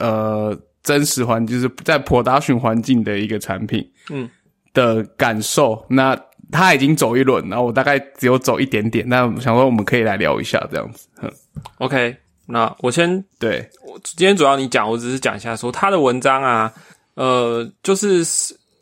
[0.00, 4.28] 呃真实环，就是在 Production 环境的一个产品，嗯
[4.72, 5.84] 的感受。
[5.88, 6.18] 那
[6.54, 9.04] 他已经走一轮，然后我大概只有走一点点。
[9.08, 11.08] 那想说我们可以来聊一下这样子。
[11.78, 16.72] OK，那我先对我今天主要你讲，我只是讲一下说他的文章啊，
[17.14, 18.24] 呃，就是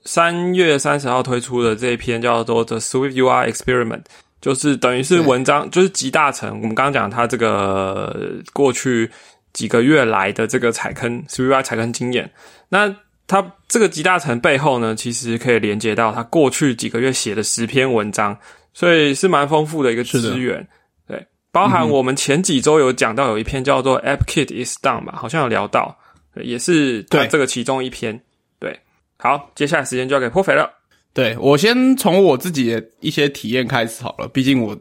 [0.05, 4.03] 三月三十号推出的这一篇叫做《The Swift UI Experiment》，
[4.43, 6.51] 就是等于是文章就是集大成。
[6.61, 9.11] 我们刚刚讲他这个过去
[9.55, 12.31] 几个月来的这个踩坑 Swift UI 踩坑经验，
[12.69, 12.95] 那。
[13.33, 18.37] 它这个集大成背后呢，其实可以连接到他过去几个月写的十篇文章，
[18.75, 20.69] 所以是蛮丰富的一个资源。
[21.09, 25.97] 对，包含我们前几周有讲到有一篇叫做 “App Kit is done” 吧，好像有聊到，
[26.35, 28.21] 也是对这个其中一篇。
[28.59, 28.79] 对，
[29.17, 30.71] 好，接下来时间交给破肥了。
[31.15, 34.77] 对我先从我自己的一些体验开始好了，毕竟我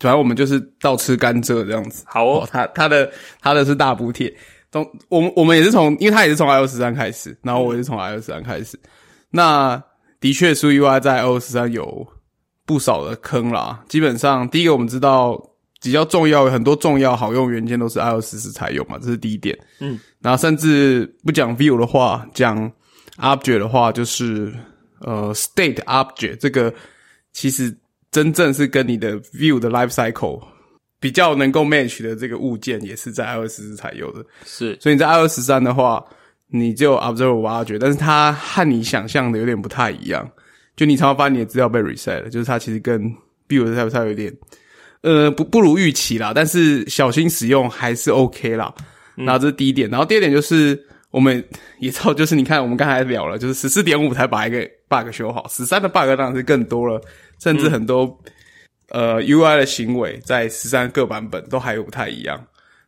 [0.00, 2.02] 主要我们就是倒吃甘蔗这样子。
[2.08, 3.08] 好哦，他他的
[3.40, 4.34] 他的是大补贴。
[4.70, 8.78] 从我们我们也是从，因为他也是从 iOS 三开始，然后我也是从 iOS 三开始。
[9.30, 9.82] 那
[10.20, 12.06] 的确，SwiftUI 在 iOS 三有
[12.66, 13.82] 不少的坑啦。
[13.88, 15.40] 基本上，第一个我们知道
[15.80, 19.58] 比较重要，很多重要好用元件都是 iOS 四才有嘛，这是第一点。
[19.78, 22.70] 嗯，然后甚至不讲 View 的话，讲
[23.16, 24.52] Object 的话，就是
[25.00, 26.74] 呃 State Object 这个
[27.32, 27.74] 其实
[28.10, 30.42] 真正是跟你的 View 的 Life Cycle。
[31.00, 36.04] 比较能够 match 的这个物件也是在 iOS 四才有的，是，所以你在 iOS 三的话，
[36.48, 40.28] 你就 observe 挖掘，但是它和你想象的有点不太一样，
[40.76, 43.00] 就你常常发现你的资料被 reset 了，就是它其实跟
[43.48, 44.36] View 的差有点，
[45.02, 48.74] 呃，不不如预期啦，但是小心使用还是 OK 啦。
[49.14, 50.80] 然后这是第一点，然后第二点就是
[51.10, 51.44] 我们
[51.78, 57.00] 也知道，就是你看我们刚才聊了，就是十四点五才把一个 bug 修好，十三的 bug 当然是更多了，
[57.38, 58.18] 甚至很多。
[58.90, 62.42] 呃，UI 的行为在十三个版本都还有不太一样，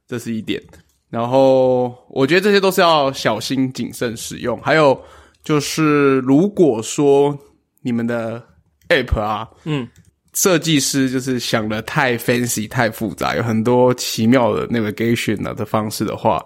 [0.06, 0.62] 这是一点。
[1.08, 4.60] 然后我觉得这些都是要小心谨慎使用。
[4.62, 4.98] 还有
[5.42, 7.36] 就是，如果说
[7.82, 8.42] 你们的
[8.88, 9.88] App 啊，嗯，
[10.34, 16.44] 设计师就是想的太 fancy、太复杂，有很多奇妙的 navigation 的方式的话。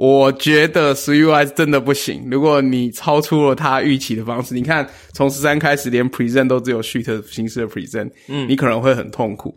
[0.00, 2.28] 我觉得 SwiftUI 真的不行。
[2.30, 9.52] 如果你超出了他预期的方式，你看从十三开始，连 Present 都只有 Sheet 形式的 Present，嗯，你可能会很痛苦。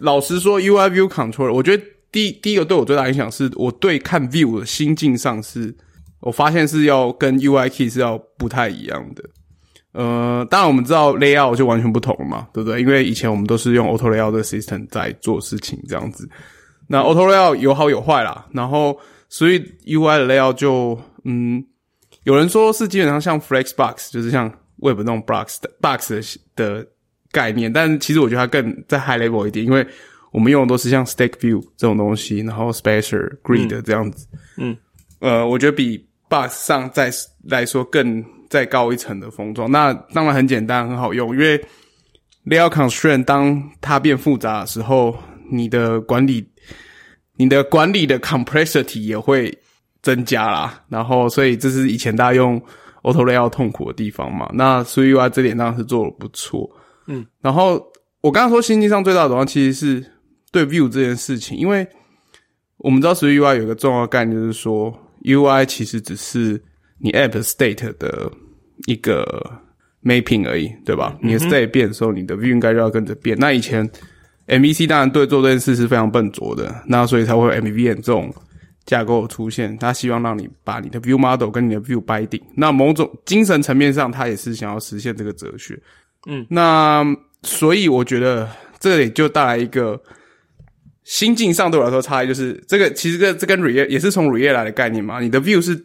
[0.00, 5.72] 老实说，UI View Controller，我觉得第第一个对我最大影响是我对看 View 的心境上是，
[6.18, 9.22] 我发现是要跟 UI Key 是要不太一样的。
[9.92, 12.80] 呃，当然我们知道 Layout 就完全不同了嘛，对不对？
[12.80, 16.28] 因为以前我们都是用 Auto Layout 的 System 在做事情这样子。
[16.88, 18.98] 那 Auto Layout 有好有坏啦，然后。
[19.30, 21.64] 所以 UI 的 layout 就嗯，
[22.24, 26.84] 有人说是基本上像 Flexbox，就是像 Web 那种 box 的 box 的
[27.30, 29.86] 概念，但其实我觉得它更在 high level 一点，因为
[30.32, 34.26] 我们用的都是像 Stack View 这种东西，然后 Spacer Grid 这样子。
[34.56, 34.76] 嗯，
[35.20, 37.08] 呃，我觉得比 box 上再
[37.44, 39.70] 来说更再高一层的封装。
[39.70, 41.56] 那当然很简单，很好用，因为
[42.46, 45.16] layout constraint 当它变复杂的时候，
[45.52, 46.44] 你的管理。
[47.40, 49.50] 你的管理的 complexity 也会
[50.02, 52.60] 增加啦，然后所以这是以前大家用
[53.02, 54.50] Auto Layout 痛苦的地方嘛。
[54.52, 56.70] 那 SwiftUI 这点当然是做的不错，
[57.06, 57.26] 嗯。
[57.40, 57.82] 然后
[58.20, 60.04] 我刚刚说心境上最大的转换其实是
[60.52, 61.88] 对 View 这件事情，因为
[62.76, 66.62] 我们知道 SwiftUI 有一个重要概念，就是说 UI 其实只是
[66.98, 68.30] 你 App State 的
[68.86, 69.50] 一个
[70.04, 71.16] mapping 而已，对吧？
[71.22, 73.34] 你的 State 变的时候，你的 View 应该就要跟着变。
[73.38, 73.90] 那以前
[74.50, 78.34] MVC 当然对做这件事是非常笨拙的，那所以才会有 MVVM 这种
[78.84, 79.78] 架构出现。
[79.78, 82.42] 他希望让你把你的 View Model 跟你的 View binding。
[82.56, 85.80] 那某种精神层面上，他也是想要实现这个哲学。
[86.26, 87.04] 嗯，那
[87.44, 90.02] 所以我觉得这里就带来一个
[91.04, 95.20] 心境上对我来说差异，就是这个其实这这跟 React 也是从 React 来的概念嘛。
[95.20, 95.80] 你的 View 是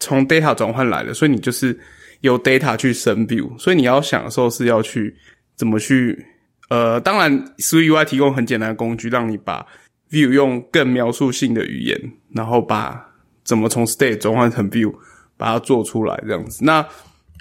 [0.00, 1.78] 从 Data 转换来的，所以你就是
[2.22, 5.14] 由 Data 去生 View，所以你要想的时候是要去
[5.54, 6.26] 怎么去。
[6.68, 9.64] 呃，当然，SwiftUI 提供很简单的工具，让你把
[10.10, 13.08] View 用更描述性的语言，然后把
[13.44, 14.92] 怎么从 State 转换成 View，
[15.36, 16.64] 把它做出来这样子。
[16.64, 16.84] 那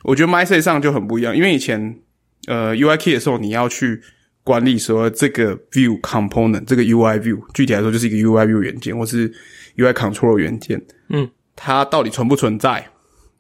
[0.04, 2.00] 我觉得 MyState 上就很不一样，因为以前
[2.46, 4.00] 呃 UI Key 的时候，你要去
[4.44, 9.28] 管理说这个 View Component，这个 UI View，具体来说就是一个 UI View 元件或是
[9.78, 12.88] UI Control 元件，嗯，它到底存不存在？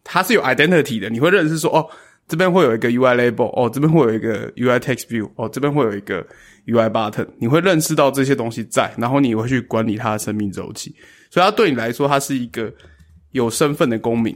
[0.03, 1.87] 它是有 Identity 的，你会认识说哦。
[2.27, 6.25] 这边会有一个 UI label 哦，这边会有一个 UI text view 哦，这边会有一个
[6.65, 10.95] UI button，你会认识到这些东西在，然后你会去管理它的生命周期，
[11.29, 12.73] 所以它对你来说，它是一个
[13.31, 14.35] 有身份的公民。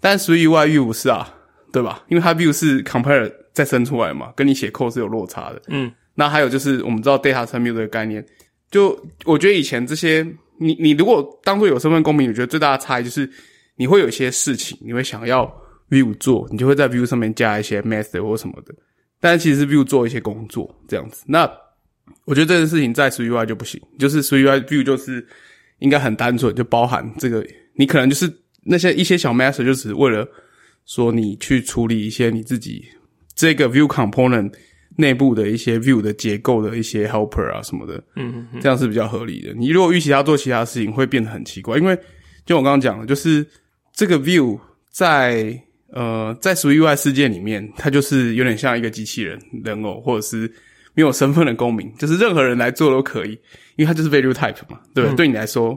[0.00, 1.28] 但是 UI view 不是啊，
[1.72, 2.04] 对吧？
[2.08, 5.60] 因为它 view 是 compare 再生出来嘛，跟你写 code 是有落差的。
[5.68, 8.24] 嗯，那还有就是我们知道 data 层面这个概念，
[8.70, 10.24] 就我觉得以前这些，
[10.60, 13.28] 你你如果当做有身份公民，我觉得最大的差异就是
[13.74, 15.52] 你会有一些事情，你会想要。
[15.94, 18.74] View 做，你就会在 View 上面加一些 method 或什么的，
[19.20, 21.22] 但其实是 View 做一些工作这样子。
[21.28, 21.48] 那
[22.24, 25.24] 我觉得这件事情在 SwiftUI 就不行，就是 SwiftUI View 就是
[25.78, 28.28] 应该很单纯，就包含这个，你可能就是
[28.64, 30.26] 那些一些小 method 就只是为了
[30.84, 32.84] 说你去处理一些你自己
[33.36, 34.52] 这个 View component
[34.96, 39.54] 内部的一些 View 的结构的一些 helper 啊什么的，嗯嗯，这样是比较合理的。
[39.54, 41.96] 你如果预期他做其他事情，会变得很奇怪，因为
[42.44, 43.46] 就我刚刚讲的，就是
[43.94, 44.58] 这个 View。
[44.90, 45.60] 在
[45.94, 50.52] 呃在 Swift UI 世界里面，它就是有点像一个机器人人偶，或者是
[50.92, 53.30] 没有身份的公民，就是任何人来做都可以，
[53.76, 55.10] 因为它就是 value type 嘛，对不？
[55.10, 55.74] 对对你来说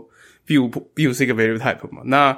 [0.47, 2.35] ，view view 是一个 value type 嘛，那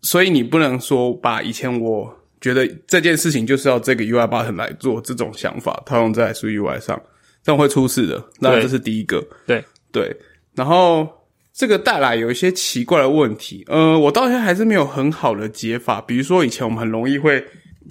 [0.00, 7.00] 所以你不能说把以前我觉得这件事情就是要这个 UI button 来做这种想法套用在 Swift UI 上，
[7.42, 8.24] 这样会出事的。
[8.40, 10.16] 那这是第一个，对对，
[10.54, 11.17] 然后。
[11.58, 16.00] 这个带来有一些奇怪的问题，呃，我到现在还是没有很好的解法。
[16.00, 17.44] 比如说，以前我们很容易会，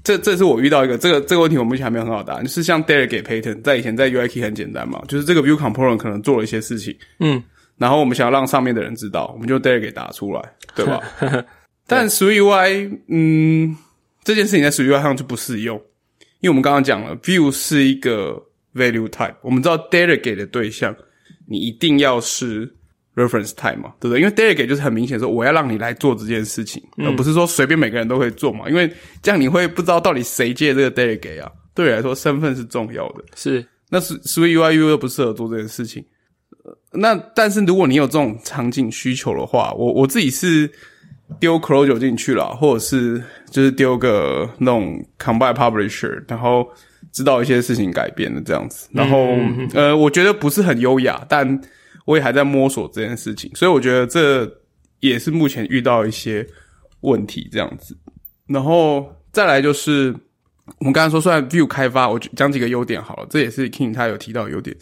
[0.06, 2.44] 这这是我遇到一个这个这个问题，我目前还没有很好答案。
[2.46, 7.44] 就是像 delegate pattern，在以前在 UI key 很简单嘛，就是这个 view component 可能做了一些事情，嗯，
[7.78, 10.42] 然后我们想要让上面的人知道，我们就 delegate 打出来，
[10.74, 11.02] 对吧？
[11.86, 13.76] 但 Swift 嗯，
[14.24, 15.76] 这件事情在 Swift 上就不适用，
[16.40, 18.42] 因为我们刚刚讲了，view 是一个
[18.74, 20.96] value type，我们知道 delegate 的对象，
[21.46, 22.74] 你一定要是。
[23.18, 24.22] Reference time 嘛，对不对？
[24.22, 28.70] 因为 delegate 就是很明显说我要让你来做这件事情，而不是说随便每个人都会做嘛。
[28.70, 28.90] 因为
[29.24, 31.52] 这样你会不知道到底谁借这个 delegate 啊。
[31.74, 33.24] 对你来说，身份是重要的。
[33.36, 36.06] 是，那是 Swift UI U 又不适合做这件事情。
[36.92, 40.70] 那但是如果你有这种场景需求的话，我我自己是
[41.40, 46.68] 丢 closure 进去了，或者是就是丢个那种 combine publisher，然后
[47.12, 48.88] 知道一些事情改变的这样子。
[48.92, 49.36] 然后
[49.74, 51.60] 呃，我觉得不是很优雅，但。
[52.08, 54.50] 我也还在摸索这件事情，所以我觉得这
[55.02, 56.48] 也是目前遇到一些
[57.02, 57.94] 问题这样子。
[58.48, 60.16] 然后再来就是
[60.80, 64.74] 我们刚才说，虽然 View 开发，我讲几个优点好了，这也是 King 他有提到优点。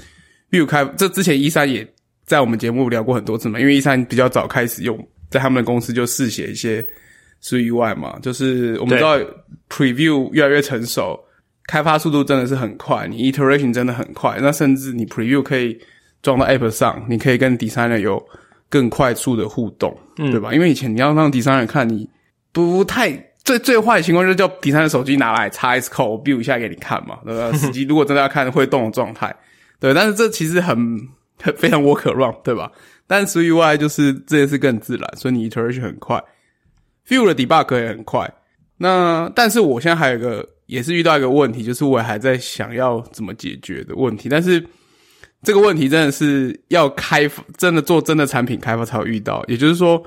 [0.52, 1.92] View 开这之前一三也
[2.26, 4.96] 在我们节目聊过很多次嘛，因为一三比较早开始用，
[5.32, 6.88] 在他们的公司就试写一些
[7.42, 9.18] UI 嘛，就是我们知道
[9.68, 11.20] Preview 越来越成熟，
[11.66, 15.76] 开发速度真的是很快，你 Iteration 真的很快，那甚至你 Preview 可以。
[16.26, 18.22] 装到 App 上，你可以跟 designer 有
[18.68, 20.52] 更快速的互动，对吧？
[20.52, 22.10] 因为以前你要让 designer 看你
[22.52, 23.12] 不太
[23.44, 27.20] 最最坏的情况，就是叫 designer 手机拿来插 S code build 一下给你看嘛。
[27.24, 27.52] 对吧？
[27.56, 29.34] 实际如果真的要看会动的状态，
[29.80, 30.76] 对，但是这其实很
[31.40, 32.72] 很非常 work around，对吧？
[33.06, 36.20] 但是 UI 就是这件事更自然，所以你 iteration 很快
[37.08, 38.28] ，view 的 debug 也很快。
[38.78, 44.66] 那但是我现在还有一个也是遇到一个问题，就是我还在想要怎么解决的问题，但是。
[45.44, 49.46] 这个问题真的是要开发，真的做真的产品开发才会遇到。
[49.48, 50.04] 也就是说，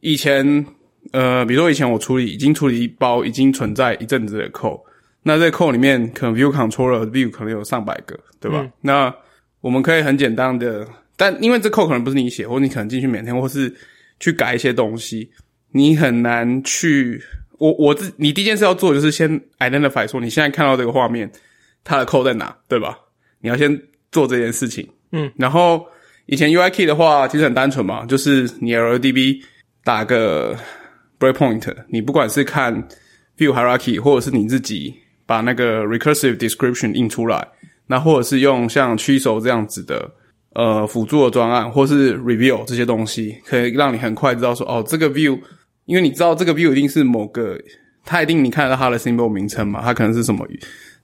[0.00, 0.64] 以前
[1.12, 4.80] 呃，比如说以前我处理已经处理一包已经存在一阵子的 code，
[5.22, 8.66] 那这 code 里面可能 view controller view 可能有上百个，对吧？
[8.80, 9.14] 那
[9.60, 13.74] 我们可以很简单的，但因为这 code 可能不是你写，或你可能进去每天或是
[14.18, 15.30] 去改一些东西，
[15.72, 17.22] 你很难去。
[17.58, 21.30] 我我自你第一件事要做就是先 identify 说你现在看到这个画面，
[21.84, 22.98] 它的 code 在哪，对吧？
[23.40, 23.78] 你要先。
[24.14, 25.84] 做这件事情，嗯，然后
[26.26, 29.40] 以前 UI key 的话其实很单纯嘛，就是你 LDB
[29.82, 30.56] 打个
[31.18, 32.72] breakpoint，你不管是看
[33.36, 34.94] view hierarchy，或者是你自己
[35.26, 37.46] 把那个 recursive description 印出来，
[37.88, 40.08] 那或者是用像驱手这样子的
[40.54, 45.36] 呃辅助的专案，或是 review 这些东西，可以让你很快知道说，哦，这个 view，
[45.86, 47.58] 因为你知道这个 view 一定是某个，
[48.04, 50.46] 它一定你看得到它的 symbol 名称嘛，它可能是什么。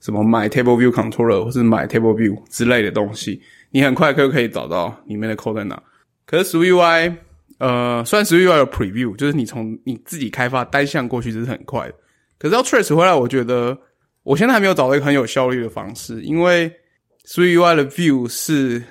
[0.00, 5.80] 什么买 Table View Controller 或是买 Table View 之类的东西，你很快就可以找到里面的 code 在哪。
[6.26, 7.14] 可是 Swift UI，
[7.58, 11.94] 呃，虽然 Swift UI 有 Preview，就是你从你自己开发单向过去，这是很快的。
[12.38, 13.76] 可是要 trace 回来，我觉得
[14.22, 16.72] 我现在还没有找到一个很有效率的方式，因为
[17.26, 18.82] Swift UI 的 View 是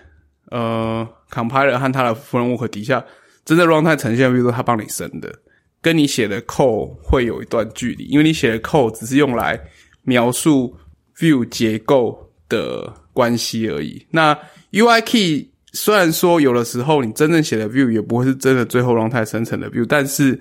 [0.52, 3.04] 呃 Compiler 和它的 Framework 底下
[3.43, 5.34] 真正 Runtime 呈现 View 它帮你生的，
[5.82, 9.60] 跟你写的 code 会有一段距离，因为你写的 code 只是用来
[10.04, 10.78] 描述。
[11.19, 14.05] View 结构的关系而已。
[14.12, 14.34] 那
[14.71, 20.39] UI key 虽然说有的时候你真正写的 view 也不会是真的最后 runtime 生成的 view，但是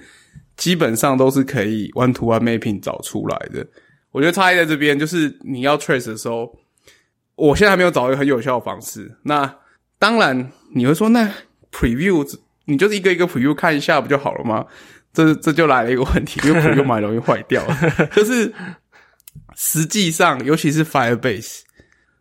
[0.56, 3.66] 基本上都是可以 one to one mapping 找出来的。
[4.12, 6.50] 我觉得差异在这边，就是你要 trace 的时候，
[7.34, 9.16] 我现在还没有找一个很有效的方式。
[9.22, 9.54] 那
[9.98, 11.30] 当然你会说，那
[11.72, 12.26] preview
[12.64, 14.64] 你就是一个一个 preview 看一下不就好了吗？
[15.12, 17.62] 这这就来了一个问题，因为 preview 蛮容易坏掉，
[18.14, 18.52] 就是。
[19.60, 21.62] 实际上，尤其是 Firebase，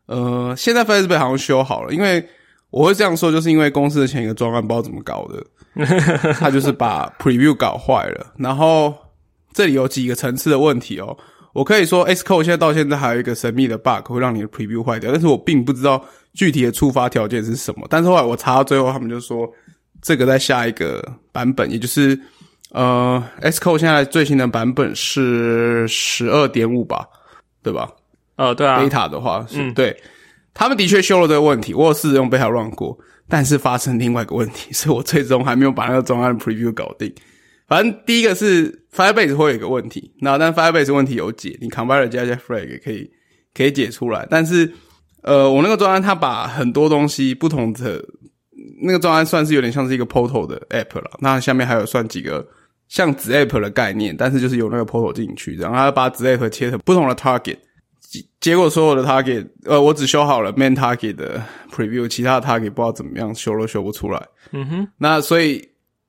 [0.08, 1.94] 呃，现在 Firebase 好像修好了。
[1.94, 2.28] 因为
[2.72, 8.34] 我会这样说，就是因为公司的前一个专案不知道怎么搞的，他就是把 Preview 搞坏了。
[8.40, 8.92] 然后
[9.54, 11.16] 这里有几个层次的问题哦。
[11.54, 17.86] 我可以说，Xcode 现在到现在还有一个神秘的 bug 会让你的 Preview 坏掉，但是我并不知道具体的触发条件是什么。
[17.88, 19.48] 但是后来我查到最后，他们就说
[20.02, 22.20] 这个在下一个版本，也就是
[22.72, 27.08] 呃，Xcode 现在最新的版本是十二点五吧。
[27.68, 27.90] 对吧？
[28.38, 28.80] 呃，对啊。
[28.82, 29.96] 贝塔的话是对，
[30.54, 31.74] 他们的确修了这个问题。
[31.74, 32.98] 我有试着用贝塔 run 过，
[33.28, 37.14] 但是发生另外一个问题， 所以我最终还没有把那个专案 preview 搞定。
[37.68, 43.12] 反正第一个是 Firebase 会有一个问题，那但 Firebase 问题有解，你 compiler 加一些 flag 也可以
[43.54, 44.26] 可以解出来。
[44.30, 44.72] 但是
[45.24, 48.02] 呃，我那个专案它把很多东西不同的
[48.82, 52.48] 那个专案算是有点像是一个 portal 的 app 了，那下面还有算几个
[52.88, 57.58] 像子 app 的概念，但是就是有那个 portal 进去，然后他把子 app 切成不同的 target。
[58.40, 64.26] 结果所有的 target，呃，我只修好了 main target 的 preview，其他的 target 不知道怎么样修都修不出来。
[64.52, 65.62] 嗯哼，那所以，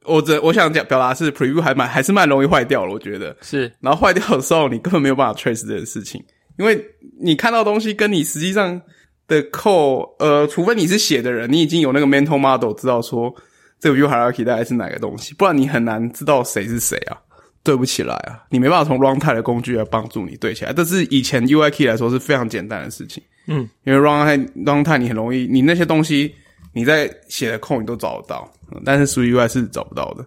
[0.05, 3.70] 我这我想讲表达是 preview 还蛮还是蛮容易坏掉了，我觉得是。
[3.81, 6.22] 然后坏掉的时候，你根本没有办法 trace 这件事情，
[6.57, 6.81] 因为
[7.20, 8.81] 你看到东西跟你实际上
[9.26, 13.35] 的 code，呃，除非你是写的人，你已经有那个 mental model 知道说
[13.81, 17.16] 这个 view hierarchy 大概是哪个东西，不然你很难知道谁是谁啊。
[17.64, 20.72] 对不起来啊，你没办法从 runtime 的工具来帮助你对起来。
[20.72, 26.35] 但是以前 UI key 来说是非常简单的事情，嗯，因为 runtime runtime 你很容易，你那些东西
[26.72, 28.51] 你在写的 code 你都找得到，
[28.87, 30.24] 但是 s UI 是找不到的，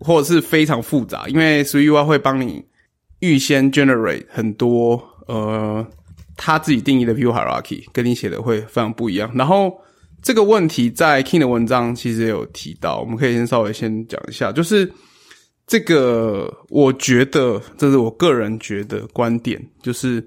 [0.00, 2.64] 或者是非常复杂，因为 s UI 会帮你
[3.20, 5.86] 预先 generate 很多呃
[6.36, 9.30] 他自己定义的 view hierarchy，跟你写的会非常不一样。
[9.36, 9.72] 然后
[10.22, 14.90] 这个问题在 King 的文章其实有提到，我们可以先稍微先讲一下，就是。
[15.64, 20.22] 这个我觉得，这是我个人觉得观点，就是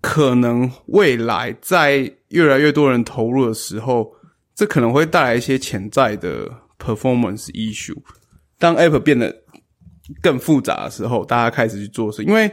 [0.00, 4.10] 可能未来在越来越多人投入的时候，
[4.54, 7.96] 这可能会带来一些潜在的 performance issue。
[8.58, 9.32] 当 app 变得
[10.22, 12.50] 更复杂的时候，大家开始去做事，因为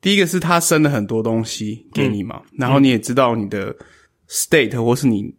[0.00, 3.74] 第一个是它生了很多东西给你嘛，然后你也知道你的
[4.28, 5.34] state 或是你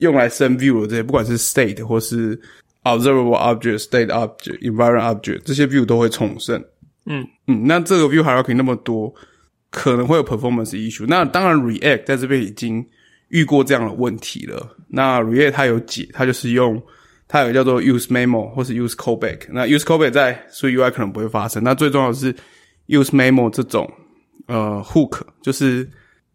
[0.00, 2.38] 用来生 view 的这些，不管是 state 或是。
[2.82, 6.58] observable object、state object、environment object 这些 view 都会重生。
[7.04, 9.12] 嗯嗯，那这个 view hierarchy 那么多，
[9.70, 11.04] 可能会有 performance issue。
[11.06, 12.82] 那当然，React 在这边已经
[13.28, 14.66] 遇过这样的问题了。
[14.88, 16.82] 那 React 它有解，它就是用
[17.28, 19.40] 它有个叫做 use memo 或是 use callback。
[19.50, 21.62] 那 use callback 在所以 UI 可能不会发生。
[21.62, 22.32] 那最重要的是
[22.88, 23.86] use memo 这种
[24.46, 25.86] 呃 hook，就是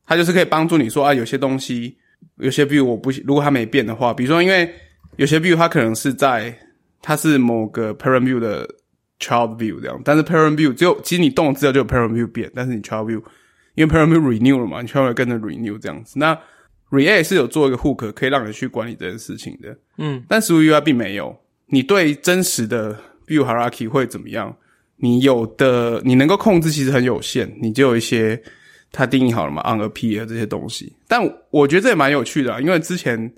[0.05, 1.97] 它就是可以帮助你说啊，有些东西
[2.37, 4.69] 有些 view 我不如果它没变的话，比如说因为
[5.15, 6.55] 有些 view 它可能是在
[7.01, 8.67] 它是某个 parent view 的
[9.19, 13.21] child view 这样，但是 parent view 只有其实你动了之后就有 parent view 变，但是你 child view
[13.75, 16.19] 因为 parent view renew 了嘛，你 child view 跟着 renew 这样子。
[16.19, 16.37] 那
[16.91, 21.35] React 是有做一个 hook 可以让你去管理这件事情的，嗯，但 s w UI 并没有。
[21.67, 22.93] 你对真实的
[23.27, 24.55] view hierarchy 会怎么样？
[24.97, 28.41] 你有的你能够控制其实很有限，你就有一些
[28.95, 30.95] 它定义好了嘛，on a p 这些东西。
[31.07, 31.21] 但
[31.51, 33.31] 我觉得这也蛮有趣的，因为之前。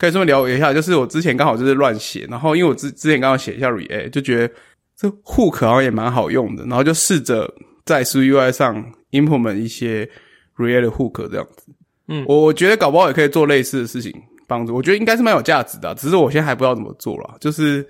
[0.00, 4.54] 可以这么聊一下，就是我之前刚好就是乱写，然后因为我之之前刚好写一下 React，就觉得
[4.96, 7.52] 这 Hook 好像也蛮好用的，然后就试着
[7.84, 8.80] 在 SwiftUI 上
[9.10, 10.08] implement 一些
[10.56, 11.72] React 的 Hook 这样子。
[12.06, 14.14] 嗯，我我觉得搞不好也可以做类似的事情
[14.46, 17.34] 帮助，我觉得应该是蛮有价值的，只是我现在还不知道怎么做了。
[17.40, 17.84] 就是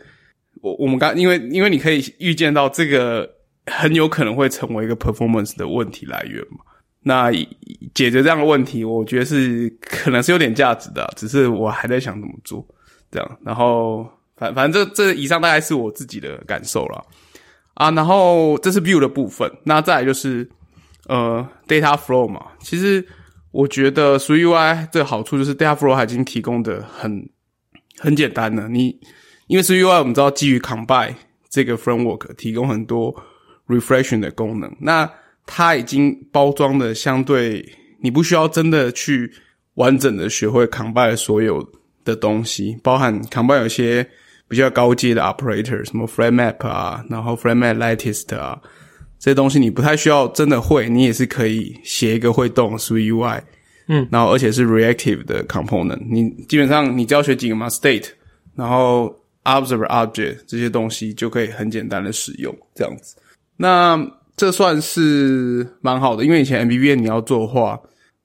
[0.62, 3.28] 我我们刚因为因为你可以预见到这个
[3.66, 6.64] 很有可能会成为一个 performance 的问题来源嘛。
[7.02, 7.30] 那
[7.94, 12.66] 解决这样的问题，我觉得是可能是有点价值的，只是我还在想怎么做
[13.10, 13.38] 这样。
[13.44, 17.04] 然后反反正这这以上大概是我自己的感受了
[17.74, 17.90] 啊。
[17.92, 20.48] 然后这是 view 的部分，那再来就是
[21.06, 22.44] 呃 data flow 嘛。
[22.60, 23.06] 其实
[23.52, 27.28] 我觉得 s UI 这好处就是 data flow 已经提供的很
[27.98, 28.68] 很简单了。
[28.68, 29.00] 你
[29.46, 31.14] 因为 s UI 我们知道基于 combine
[31.48, 33.14] 这个 framework 提供很多
[33.66, 35.10] refreshing 的功能，那
[35.50, 37.66] 它已经包装的相对，
[38.02, 39.32] 你不需要真的去
[39.74, 41.66] 完整的学会 combine 所有
[42.04, 44.06] 的东西，包含 combine 有些
[44.46, 48.60] 比较高阶的 operator，什么 frame map 啊，然后 frame map lattice 啊，
[49.18, 53.40] 这些东西你不太需要真的会，你也是可以写一个会动 Swift UI，
[53.86, 58.08] 嗯，然后而且是 reactive 的 component，你基本上你只要学几个嘛 state，
[58.54, 59.10] 然后
[59.44, 63.16] observer object 这些东西就可以很简单的使用这样子，
[63.56, 63.98] 那。
[64.38, 67.78] 这算是蛮好的，因为以前 M B B 你要做的话，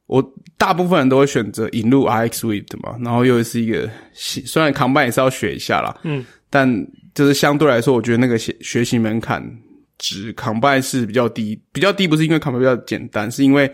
[0.06, 0.24] 我
[0.60, 6.72] 大部分人都会选择引入 R X Swift 嘛，然后又是一个虽然 Combine 也是要学一下啦，嗯，但
[7.16, 9.44] 就是相对来说，我觉得那个学学习门槛
[9.98, 13.70] 值 Combine 是比较低，比较低不是因为 Combine 比较简单，是因为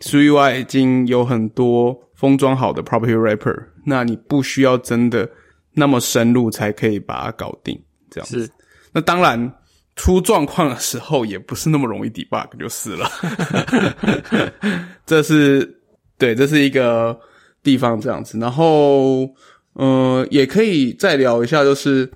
[0.00, 5.28] s u i 已经有很多封装好的 Property Wrapper，那你不需要真的
[5.74, 7.76] 那么深入才可以把它搞定，
[8.10, 8.48] 这样子，
[8.92, 9.52] 那当然。
[10.00, 13.06] 出状况的时候也不是那么容易 debug 就是了，
[15.04, 15.78] 这是
[16.16, 17.14] 对，这是一个
[17.62, 18.38] 地方这样子。
[18.38, 19.28] 然后，
[19.74, 22.10] 呃，也可以再聊一下，就是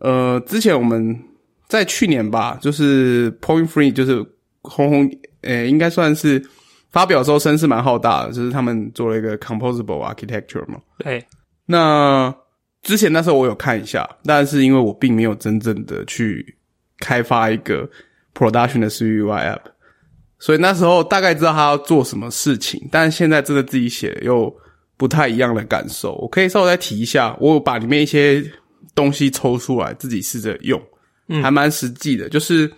[0.00, 1.20] 呃，之前我们
[1.66, 4.24] 在去年吧，就是 Point Free，就是
[4.62, 5.10] 轰轰，
[5.40, 6.40] 呃，应该算是
[6.92, 10.78] 发表的时候声势蛮浩大的，就是他们做了一个 Composable Architecture 嘛。
[10.98, 11.26] 对，
[11.66, 12.32] 那
[12.84, 16.56] 之前那时候我有看一下，但是因为我并没有真正的去。
[17.00, 17.88] 开发一个
[18.34, 19.60] production 的 SwiftUI app，
[20.38, 24.54] 所以那时候大概知道他要做什么事情，但是现在真的自己写又
[24.96, 26.14] 不太一样的感受。
[26.16, 28.44] 我可以稍微再提一下，我把里面一些
[28.94, 30.80] 东西抽出来，自己试着用，
[31.42, 32.28] 还蛮实际的。
[32.28, 32.70] 就是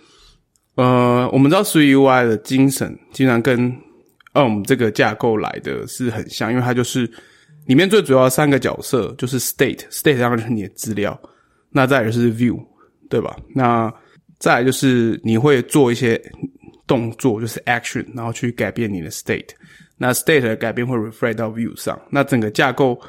[0.75, 3.71] 呃，我们知道 SwiftUI 的精神经常跟
[4.33, 7.09] ARM 这个架构来的是很像，因为它就是
[7.65, 11.19] 里面最主要的三个角色就是 State，State 当然就是你的资料，
[11.69, 12.59] 那再来就是 View，
[13.09, 13.35] 对吧？
[13.53, 13.91] 那
[14.39, 16.21] 再来就是你会做一些
[16.85, 19.49] 动作，就是 Action，然后去改变你的 State。
[19.97, 21.99] 那 State 的改变会 reflect 到 View 上。
[22.11, 22.99] 那整个架构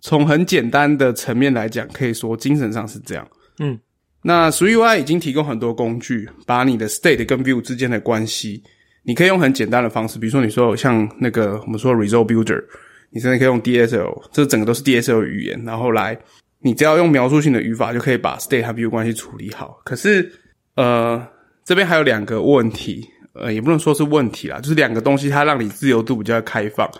[0.00, 3.26] 从很简单的层面来讲，可以说精神上是这样。
[3.60, 3.78] 嗯，
[4.22, 8.62] 那 SwiftUI 已经提供很多工具，把你的 State 跟 View 之间的关系。
[9.04, 12.62] 你可以用很简单的方式，比如说你说像那个我们说 Result Builder，
[13.10, 16.18] 你甚至可以用 DSL，这整个都是 DSL 语言，然后来
[16.60, 19.80] 你只要用描述性的语法就可以把 State 和 View 关系处理好。
[19.84, 20.32] 可是
[20.74, 21.26] 呃
[21.64, 26.90] 这边还有两个问题，呃也不能说是问题啦，就是两个东西它让你自由度比较开放，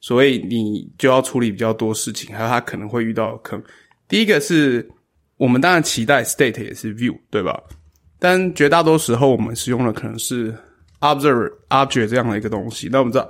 [0.00, 3.62] 所以你就要处理比较多事情，还有它可能会遇到的坑。
[4.08, 4.88] 第一个是
[5.36, 7.60] 我们当然期待 State 也是 View 对吧？
[8.18, 10.54] 但绝大多数时候我们使用的可能是
[11.00, 12.88] observer object 这样的一个东西。
[12.92, 13.26] 那我们知道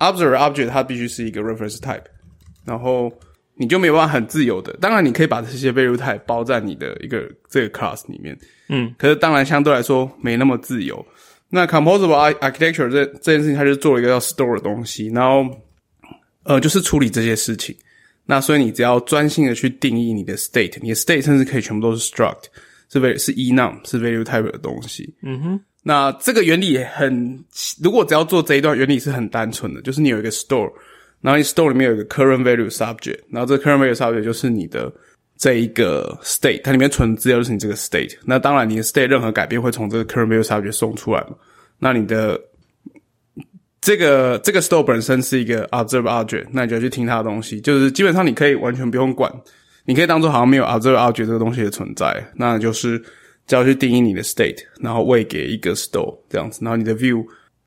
[0.00, 2.04] observer object 它必须是一个 reference type，
[2.66, 3.10] 然后
[3.56, 4.72] 你就没有办法很自由的。
[4.80, 8.36] 当然你可以把这些 value type 包在你的一个这个 class 里面，
[8.68, 11.04] 嗯，可是当然相对来说没那么自由。
[11.48, 15.48] 那 composable architecture 这这件事情，它就做了一个叫 store 的东西，然后
[16.42, 17.74] 呃就是处理这些事情。
[18.26, 22.44] 那所以你只要专心的去定义你的 state，你的 state 甚至可以全部都是 struct，
[22.90, 25.14] 是 v 是 enum 是 value type 的东西。
[25.22, 27.44] 嗯哼，那这个原理很，
[27.82, 30.72] 如果只要做这一段，原理是很单纯的，就是你有一个 store，
[31.24, 34.92] 然后你 store 里面有一个 current value subject，然后这个 current value subject 就是你的
[35.38, 38.14] 这一个 state，它里面存资料就是你这个 state。
[38.26, 41.30] 那当然，你的 state 任何改变会从这个 current value subject 送出来嘛。
[41.78, 42.38] 那你的
[43.80, 49.32] 这个这个 store 本身是一个 observe object，那你就要去听它的东西，就是基本上你可以完全不用管，
[49.86, 53.02] 你可以当做好像没有 observe object 这个东西的存在，那就是
[53.46, 57.24] 只要去定义你的 state，然后喂给一个 store 这样子，然后你的 view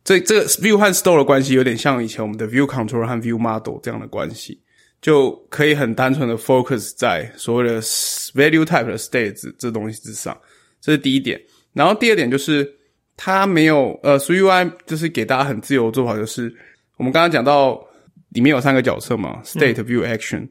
[0.08, 4.58] 这这个 view 和 store 的关系有点像以前我们的 view controller 和 view model 这样的关系，
[5.01, 10.39] 就可以很单纯的 focus 在所谓的 value type 的 state 这这东西之上，
[10.80, 11.38] 这是第一点。
[11.74, 12.66] 然后第二点就是
[13.18, 16.55] 它没有呃 SwiftUI 就是给大家很自由的做法，就是
[16.95, 17.78] 我们刚刚讲到
[18.30, 20.47] 里面有三个角色嘛，state、view、action。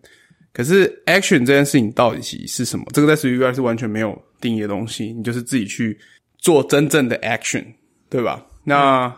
[0.53, 2.85] 可是 action 这件事情到底是什么？
[2.93, 5.99] 这个在 SwiftUI 是完全没有定义的东西，你就是自己去
[6.37, 7.65] 做真正的 action，
[8.11, 8.45] 对吧？
[8.63, 9.17] 那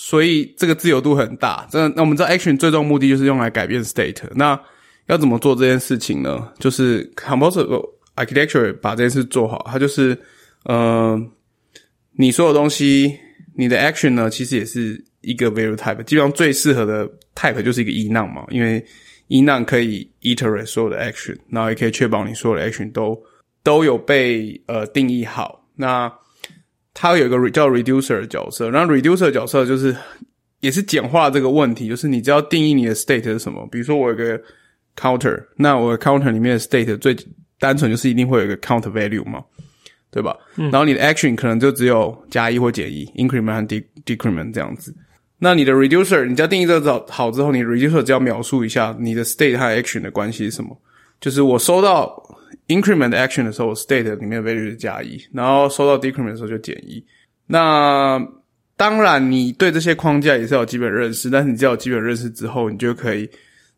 [0.00, 1.66] 所以这个自由度很大。
[1.68, 4.22] 真的，那我们知道 action 最终目的就是用来改变 state。
[4.36, 4.58] 那
[5.06, 6.52] 要怎么做这件事情呢？
[6.60, 7.84] 就是 composable
[8.14, 10.16] architecture 把这件事做好，它就是
[10.66, 11.20] 呃，
[12.12, 13.12] 你所有东西，
[13.56, 16.00] 你的 action 呢，其实也是一个 value type。
[16.04, 18.82] 基本上最适合的 type 就是一个 enum 嘛，因为
[19.30, 23.20] enum 可以 iterate 所有的 action，然后也可以确保你所有的 action 都
[23.64, 25.68] 都有被呃定义好。
[25.74, 26.08] 那
[27.00, 29.94] 它有一个叫 reducer 的角色，然后 reducer 的角色就是
[30.58, 34.36] 也是简化这个问题，就是你只要定义你的 state 是什么，比如说我有个
[34.96, 37.16] counter，那我的 counter 里面的 state 最
[37.60, 39.40] 单纯就是一定会有一个 count value 嘛，
[40.10, 40.36] 对吧？
[40.56, 44.92] 然后你的 action 可能就只有加一或减一，increment 和 de decrement 这样子。
[45.38, 50.76] 那你的 reducer，你只要定义这个好之后，你 reducer 只要描述一下你的 state 和 action 的关系是什么，
[51.20, 52.20] 就是我收到
[52.68, 57.04] increment action 的时候，state 里面的 value 是加一，然后收到 decrement 的时候就减一。
[57.46, 58.20] 那
[58.76, 63.28] 当然，你对这些框架也是有基本认识，但是你只要有基本认识之后，你就可以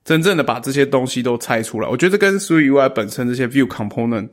[0.05, 1.89] 真正的把这些东西都拆出来。
[1.89, 4.29] 我觉得跟 SwiftUI 本身这些 view component，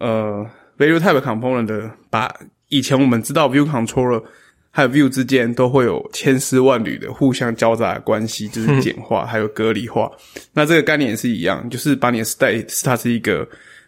[0.00, 0.46] 呃
[0.78, 2.34] ，value type component 的，把
[2.68, 4.22] 以前我们知道 view controller
[4.70, 10.10] 还有 view 之间都会有千丝万缕的互相交杂的关系，就是简化 还有隔离化。
[10.52, 13.46] 那这个概念也是一样，就是把你的 state 它是一个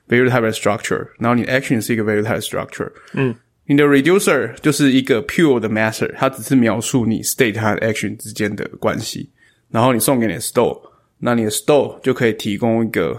[0.09, 2.91] value type structure，然后你的 action 是一个 value type structure。
[3.13, 3.35] 嗯。
[3.71, 9.29] 你的 reducer 就是一个 pure 的 master，它只是描述你 state 和 action 之间的关系，
[9.71, 10.81] 然后你送给你的 store，
[11.19, 13.15] 那你的 store 就可以提供一个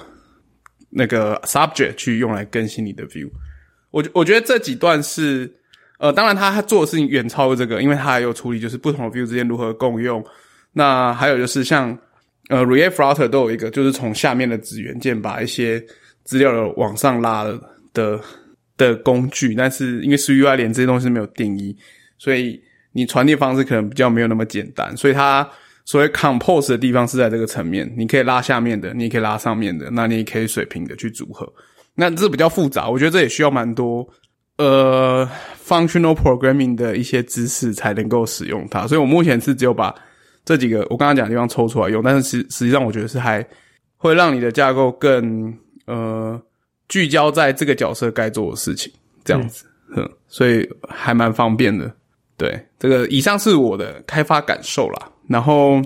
[0.90, 3.30] 那个 subject 去用来更新你的 view。
[3.92, 5.48] 我我觉得这几段是，
[6.00, 10.26] 呃，当然他他做的事情远超过这个，因为他还有处理就是不同的 view 之间如何共用。
[10.74, 11.96] 那还有就是像
[12.50, 15.80] 呃 React Flutter 都有一个，就是从下面的子元件把一些
[16.30, 17.44] 资料的往上拉
[17.94, 18.22] 的。
[18.78, 21.76] 的工具，但是因为 SwiftUI 连这些东西没有定义，
[22.18, 22.58] 所以
[22.94, 24.96] 你传递方式可能比较没有那么简单。
[24.96, 25.46] 所以它
[25.84, 31.46] 所谓 compose 的地方是在这个层面，你可以拉下面的，你也可以拉上面的，那你也可以水平的去组合。
[31.94, 34.08] 那这比较复杂，我觉得这也需要蛮多
[34.58, 35.30] 呃
[35.62, 38.88] functional programming 的一些知识才能够使用它。
[38.88, 39.94] 所以我目前是只有把
[40.46, 43.46] 这几个我刚刚讲的地方抽出来用，但是实实际上我觉得是还
[43.98, 45.54] 会让你的架构更
[45.90, 46.42] 呃
[46.88, 48.92] 聚焦在这个角色该做的事情，
[49.26, 49.66] 这样子，
[49.96, 51.92] 嗯，所以还蛮方便的。
[52.38, 55.12] 对，这个以上是我的开发感受啦。
[55.28, 55.82] 然后，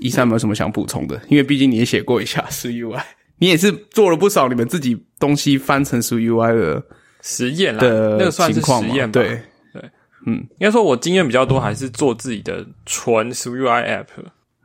[0.00, 1.20] 以上有没有什么想补充的？
[1.28, 3.00] 因为毕竟你也写过一下 s UI，
[3.38, 6.82] 你也是做了不少你们自己东西翻成 s UI 的
[7.22, 9.12] 实验啦，的那个算是实验吧。
[9.12, 9.40] 对
[9.72, 9.82] 对，
[10.26, 14.06] 嗯，应该说我经验比较多，还是做自己的纯 SwiftUI app，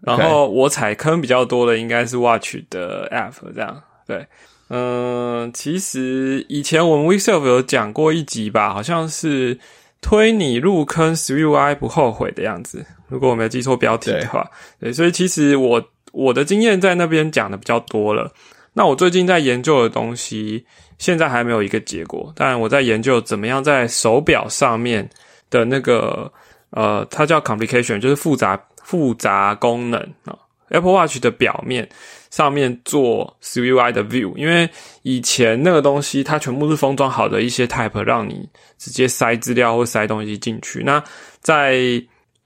[0.01, 4.26] 然后我踩坑比较多的应该是 Watch 的 app，这样对。
[4.70, 9.60] 嗯，其实以前我们 WeSelf 有讲过一集吧，好像是
[10.01, 14.49] 推你入坑 SWI 不后悔的样子，如果我没记错标题的话。
[14.80, 18.34] 对，所以其实我我的经验在那边讲的比较多了。
[18.74, 20.66] 那我最近在研究的东西，
[20.97, 22.34] 现在还没有一个结果。
[22.36, 25.08] 但，我在研究怎么样在手表上面
[25.49, 26.32] 的那个
[26.72, 30.36] 呃，它叫 complication，就是复杂复杂功能啊。
[30.70, 31.88] Apple Watch 的表面
[32.32, 34.70] 上面做 SwiftUI 的 view，因为
[35.03, 38.47] 以前那个东西它全部是封装好的一些 type，让你
[38.78, 40.84] 直接塞资料或塞东西进去。
[40.84, 41.03] 那
[41.41, 41.80] 在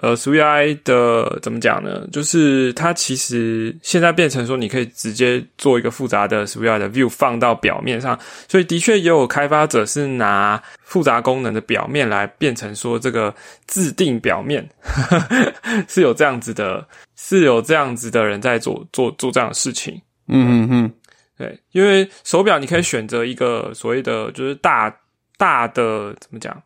[0.01, 2.07] 呃，SwiftUI 的怎么讲呢？
[2.09, 8.17] 就是它其实现在变成说，你可以直接做一个复杂的 SwiftUI 的 view 放到表面上，
[8.47, 13.35] 所以的确也有开发者是拿复杂功能的表面来变成说这个
[13.67, 14.69] 自定表面，
[15.89, 16.87] 是有这样子的，
[17.37, 20.01] 是有这样子的人在做做做这样的事情。
[20.27, 20.93] 嗯嗯嗯，
[21.37, 24.95] 对，因为手表你可以选择一个所谓的就是大
[25.37, 26.61] 大的怎么讲，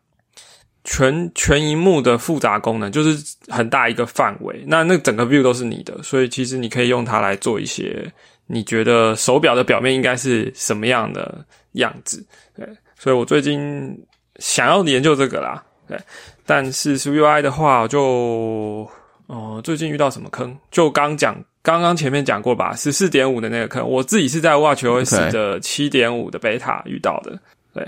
[0.84, 8.12] 全全荧幕的复杂功能，就是很大一个范围，那那整个 view 都是你的，所以其实你可以用它来做一些
[8.46, 12.26] 你觉得手表的表面应该是什么样的样子。
[12.54, 13.96] 对，所以我最近
[14.38, 15.64] 想要研究这个啦。
[15.86, 15.98] 对，
[16.46, 18.90] 但是 SwiftUI 的话，我就
[19.26, 20.56] 哦、最近遇到什么坑？
[20.70, 27.38] 就刚讲，刚刚前面讲过吧，十四点五的那个坑，我自己是在 WatchOS 的七点五的 beta 遇到的。
[27.72, 27.86] 对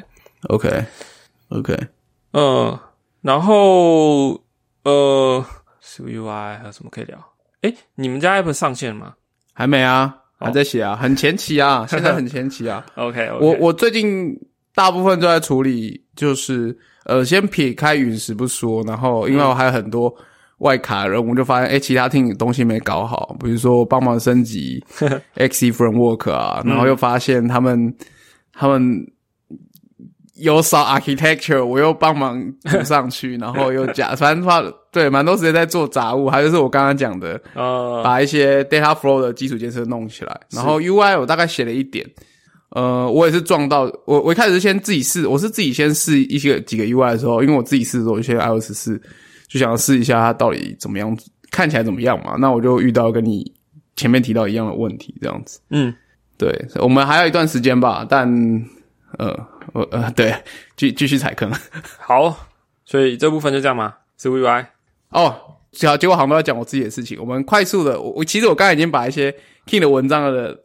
[0.49, 0.84] OK
[1.49, 1.76] OK，
[2.32, 2.78] 嗯，
[3.20, 4.30] 然后
[4.84, 5.45] 呃
[5.82, 7.18] ，SwiftUI 还有什么可以聊？
[7.62, 9.14] 诶，你们家 App 上线了吗
[9.53, 12.84] 还没啊，哦还在写啊，很前期啊， 现在很前期啊。
[12.97, 14.34] ？OK，, 我我最近
[14.74, 20.14] 大部分都在处理，就是呃，先撇开陨石不说，然后因为我还有很多
[20.59, 24.82] 外卡任务，就发现哎、诶其他 team 东西没搞好，比如说帮忙升级
[25.36, 27.94] Xe Framework 啊，然后又发现他们
[28.52, 29.07] 他们
[30.36, 42.04] 有少 architecture，我又帮忙补上去， 然后又假，反正话对蛮多时间在做杂物，还有就是我刚刚讲的，呃，把一些 data flow 的基础建设弄起来，然后 UI 我大概写了一点，
[42.70, 49.00] 呃，我也是撞到我我一开始是先自己试，我是自己先试一些几个 UI 的时候，因为我自己试的时候，有些 iOS 四
[49.49, 51.16] 就想要试一下它到底怎么样，
[51.51, 53.53] 看起来怎么样嘛，那我就遇到跟你
[53.94, 55.94] 前面提到一样的问题，这样子，嗯，
[56.36, 58.28] 对，我们还有一段时间吧，但
[59.18, 59.34] 呃，
[59.72, 60.34] 我呃，对，
[60.76, 61.51] 继继续踩坑。
[61.99, 62.47] 好，
[62.84, 64.66] 所以这部分就这样吗？SwiftUI
[65.11, 65.34] 哦，
[65.72, 67.18] 结结果好像都在讲我自己的事情。
[67.18, 69.34] 我们快速的，我我其实我刚才已经把一些
[69.66, 70.59] King 的文章的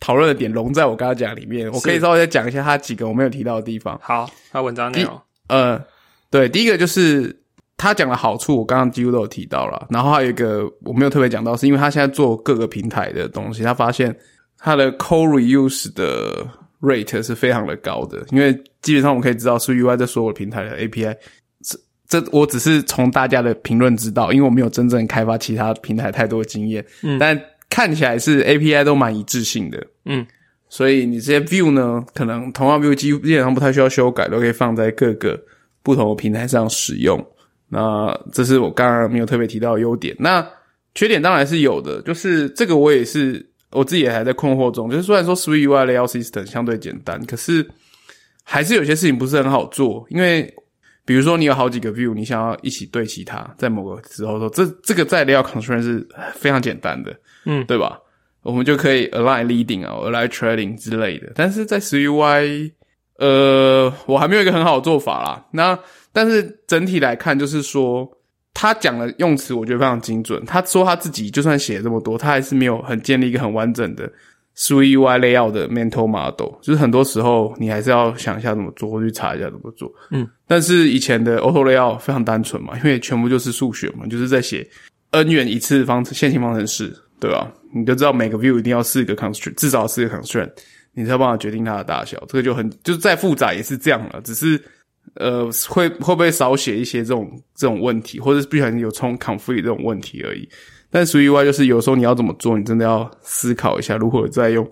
[0.00, 3.98] 讨论的点融在我刚刚讲里面，我可以稍微再讲一下他几个我没有提到的地方。
[4.02, 5.82] 好，它文章内容呃，
[6.30, 7.38] 对，第一个就是
[7.78, 9.86] 他讲的好处，我刚刚几乎都有提到了。
[9.88, 14.14] 然后还有一个我没有特别讲到，是因为他现在做各个平台的东西，他发现
[14.58, 16.44] 他的 code reuse 的
[16.80, 18.52] rate 是非常的高的，因为
[18.82, 21.16] 基本上我们可以知道，是 UI 在所有平台的 API。
[21.62, 26.84] 这这我只是从大家的评论知道，因为我没有真正开发其他平台太多经验。
[27.02, 29.86] 嗯，但看起来是 API 都蛮一致性的。
[30.06, 30.26] 嗯，
[30.68, 35.40] 所以你这些 view 呢，可能同样 view 基基本上不太需要修改，都可以放在各个
[35.84, 37.24] 不同的平台上使用。
[37.68, 40.14] 那这是我刚刚没有特别提到的优点。
[40.18, 40.46] 那
[40.94, 44.90] 缺点当然是有的，就是这个我也是我自己也还在困惑中。
[44.90, 47.68] 就是虽然说 Swift UI layout system 相对简单，可是
[48.42, 50.04] 还是有些事情不是很好做。
[50.08, 50.52] 因为
[51.04, 57.14] 比如说你有好几个 view，你想要一起对齐它，在某个时候说这这个在 layout constraint 是非常简单的，
[57.44, 57.98] 嗯对吧？
[58.42, 61.32] 我们就可以 align leading 啊，align trailing 之类的。
[61.34, 62.70] 但是在 SwiftUI，
[63.18, 65.44] 呃，我还没有一个很好的做法啦。
[65.50, 65.78] 那
[66.18, 68.04] 但是整体来看，就是说
[68.52, 70.44] 他讲的用词，我觉得非常精准。
[70.44, 74.10] 他说他自己就算写了这么多，他还是没有很建立一个很完整的
[74.56, 76.58] SwiftUI layout 的 mental model。
[76.60, 79.88] 就是很多时候你还是要想一下怎么做，或去查一下怎么做。
[80.10, 84.68] 嗯，但是以前的 auto layout 非常单纯嘛，因为全部就是数学嘛，就是在写
[85.12, 87.48] n 元一次方程线性方程式，对吧？
[87.72, 90.50] 你就知道每个 view 一定要四个 constraint，至少四个 constraint，
[90.94, 92.18] 你才有办法决定它的大小。
[92.26, 94.60] 这个就很就是再复杂也是这样了，只是
[95.14, 100.48] 呃会会不会少写一些这种这种问题，或者是不小心有冲 conflict 这种问题而已。
[100.90, 104.68] 但属于外就是有时候你要怎么做，你真的要思考一下，如何再用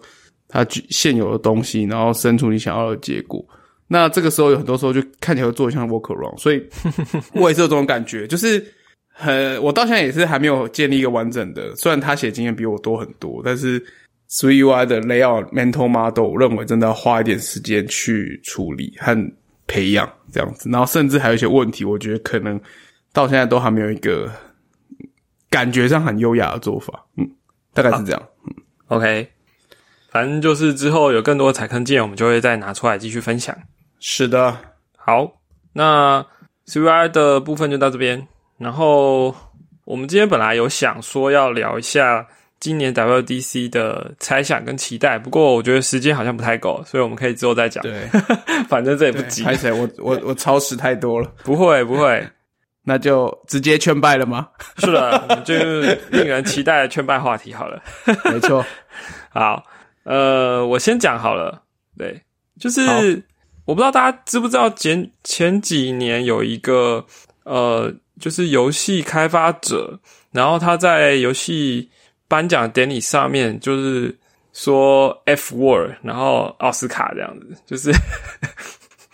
[0.49, 3.45] 它现有的东西，然后生出你想要的结果。
[3.89, 6.63] 那这个时候有很多时候就看起来会做像 workaround，所以
[7.35, 8.65] 我也是有这种感觉，就是
[9.13, 13.79] 很我到现在也是还没有建立一个完整的，虽然他写经验比我多很多，但是
[14.29, 19.15] Three UI 的 layout mental model，我认为真的要花一点时间去处理和
[19.67, 22.61] 培养这样子，然后甚至还有一些问题，我觉得可能
[23.13, 24.31] 到现在都还没有一个。
[25.49, 27.27] 感觉上很优雅的做法，嗯，
[27.73, 28.53] 大概是这样，嗯
[28.89, 29.27] ，OK，
[30.11, 33.57] 反正就是之后有更多踩坑见，我们就会再拿出来继续分享。
[34.01, 34.55] 是的，
[34.97, 35.41] 好，
[35.73, 36.27] 那
[36.67, 38.27] CVI 的部分就到这边。
[38.59, 39.35] 然后
[39.85, 42.27] 我们今天本来有想说要聊一下
[42.59, 47.83] 今年 WDC 的猜想跟期待，不过我觉得时间好像不太够，所以我们可以之后再讲。
[47.83, 48.09] 对，
[48.69, 49.43] 反正这也不急。
[49.43, 49.71] 拍谁？
[49.73, 51.33] 我我 我超时太多了。
[51.45, 52.27] 不会不会。
[52.89, 54.47] 那就直接劝败了吗？
[54.79, 55.53] 是的，就
[56.17, 57.83] 令人期待的劝败话题好了。
[58.27, 58.65] 没错，
[59.31, 59.65] 好，
[60.05, 61.65] 呃，我先讲好了。
[61.99, 62.23] 对，
[62.61, 62.81] 就是
[63.65, 67.05] 我不知道大家知不知道前前几年有一个
[67.43, 69.99] 呃，就是游戏开发者，
[70.31, 71.91] 然后他在游戏
[72.29, 74.17] 颁奖典礼上面就是
[74.53, 77.91] 说 F word，然后奥斯卡这样子，就是。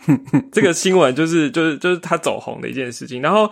[0.51, 3.49] 这个新闻就是就是就是他走红的一件事情，然后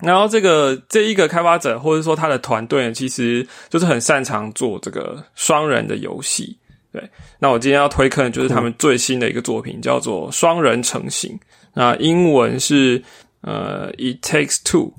[0.00, 6.58] 然后这个这一个开发者或者说他的团队其实就是很擅长做这个双人的游戏。
[6.92, 7.02] 对，
[7.38, 11.30] 那我今天要推坑的就是他们最新的一个作品，叫做《双人成型》。
[11.72, 13.02] 那英文是
[13.40, 14.92] 呃，It Takes Two。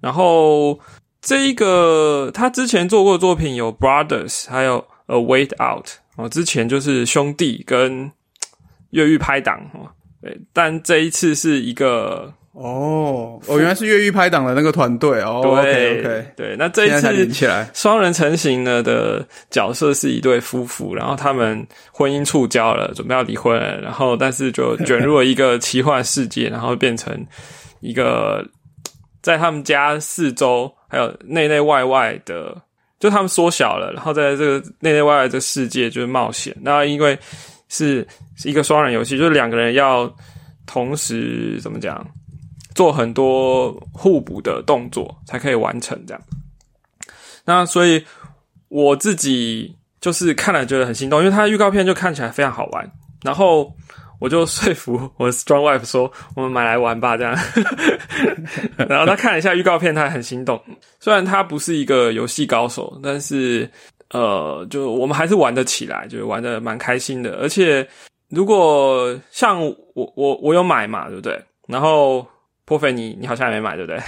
[0.00, 0.78] 然后
[1.24, 5.86] 这一个他之前做过的作品有《Brothers》，还有《A Wait Out》。
[6.16, 8.12] 哦，之前就是兄弟跟
[8.90, 9.88] 越狱拍档哦。
[10.22, 15.40] 对，但这一次是一个哦，哦，原来是越狱拍档的那个团队哦。
[15.42, 27.26] 对，OK，对，那这一次起来双人成型了的角色是一对夫妇，然后他们婚姻触礁了，准备要离婚了，然后但是就卷入了一个奇幻世界，然后变成
[27.80, 28.46] 一个
[29.20, 32.56] 在他们家四周还有内内外外的，
[33.00, 36.56] 就他们缩小了，然后在这个内内外外的世界就是冒险。
[36.60, 37.18] 那因为
[37.68, 40.08] 是是一个双人游戏，就是两个人要
[40.66, 42.06] 同时怎么讲，
[42.76, 46.22] 做很多互补的动作才可以完成这样。
[47.44, 48.04] 那所以
[48.68, 52.88] 我自己就是看了觉得很心动，因为他预告片就看起来非常好玩。
[53.24, 53.74] 然后
[54.24, 57.36] 我就说服我 Strong Wife 说：“我们买来玩吧。”这样。
[58.88, 60.60] 然后他看了一下预告片，他很心动。
[60.98, 63.70] 虽然他不是一个游戏高手，但是。
[64.10, 67.36] 呃，就我们还是玩得起来，就是玩的蛮开心的。
[67.38, 67.84] 而且，
[68.28, 69.60] 如果像
[69.94, 71.42] 我我我有买嘛，对不对？
[71.66, 72.24] 然后
[72.64, 74.00] 破费你你好像也没买，对不对？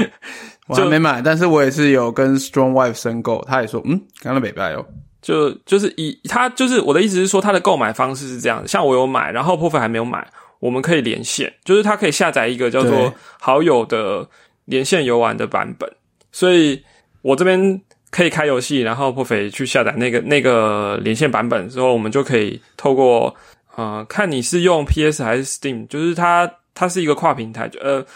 [0.66, 4.84] 我还没买，但是我也是有跟 Strong Wife 申购，他也说嗯，刚刚没拜哦。
[5.24, 10.24] 就就是以他就是我的意思是说，他的购买方式是这样的：像我有买，然后破费还没有买，
[10.60, 14.28] 我们可以连线，就是他可以下载一个叫做好友的
[14.66, 15.90] 连线游玩的版本。
[16.30, 16.80] 所以
[17.22, 17.80] 我这边。
[18.14, 23.34] 可以开游戏，然后破费去下载那个那个连线版本之后，我们就可以透过
[23.74, 28.06] 呃，看你是用 PS 还是 Steam，就是它它是一个跨平台，呃，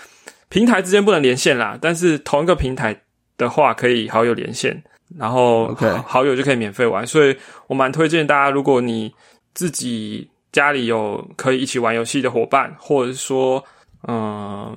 [0.48, 2.96] 平台之间不能连线啦，但是同一个平台
[3.36, 4.80] 的话可以好友连线，
[5.16, 5.72] 然后
[6.06, 7.36] 好友就可以免费玩，所以
[7.68, 9.14] 我蛮推荐大家，如果你
[9.54, 13.64] 自己家里有可以一起玩游戏的伙伴，或者是说
[14.09, 14.76] 嗯。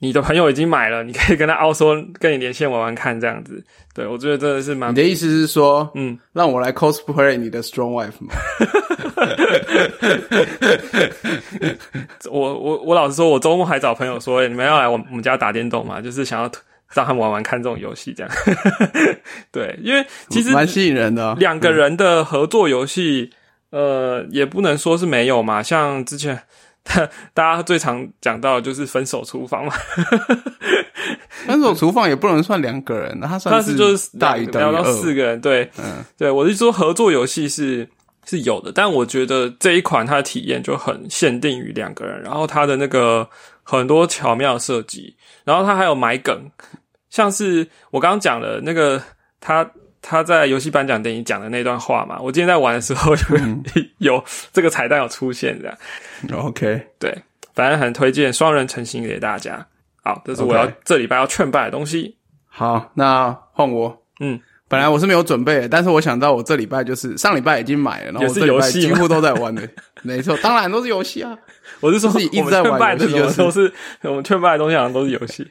[0.00, 3.60] 你的朋友已经买了，你可以跟他凹说，跟你连线玩玩看，这样子。
[3.92, 4.92] 对我觉得真的是蛮。
[4.92, 8.32] 你的意思是说，嗯，让我来 cosplay 你的 strong wife 吗？
[12.30, 16.00] 我我我老实说，我周末还找朋友说，你们要来我我们家打电动嘛？
[16.00, 16.48] 就是想要
[16.92, 18.32] 让他们玩玩看这种游戏，这样。
[19.52, 23.30] 对，因为其实蛮吸引人的，两个人的合作游戏，
[23.70, 26.42] 呃，也不能说是没有嘛，像之前。
[27.34, 29.74] 大家最常讲到就是分手厨房嘛，
[31.46, 37.86] 分手厨房也不能算两个人，他算是就是大于聊到四个人，对，嗯，对我是说合作游戏是
[38.24, 43.28] 是有的，但我觉得这一款它的体验就很限定于两个人，然后它的那个
[43.62, 45.14] 很多巧妙设计，
[45.44, 46.50] 然后它还有埋梗，
[47.10, 49.02] 像是我刚刚讲的那个
[49.40, 49.68] 他。
[50.00, 53.12] 他在游戏颁奖典礼讲的那段话嘛，我今天在玩的时候
[53.98, 55.76] 有这个彩蛋有出现的。
[56.32, 57.12] OK，对，
[57.52, 59.66] 反正很推荐双人成型给大家。
[60.04, 62.16] 好，这是我要这礼拜要劝败的东西。
[62.46, 64.04] 好，那换我。
[64.20, 69.68] 嗯，本来我是没有准备的，但是我想到我这礼拜就是上礼拜已经买了，然后我也是这礼游戏几乎都在玩的。
[70.02, 71.36] 没错，当然都是游戏啊。
[71.80, 75.46] 我是说，自己一直我们在玩劝败的游戏就是都是我们劝败的东西，好像都是游戏。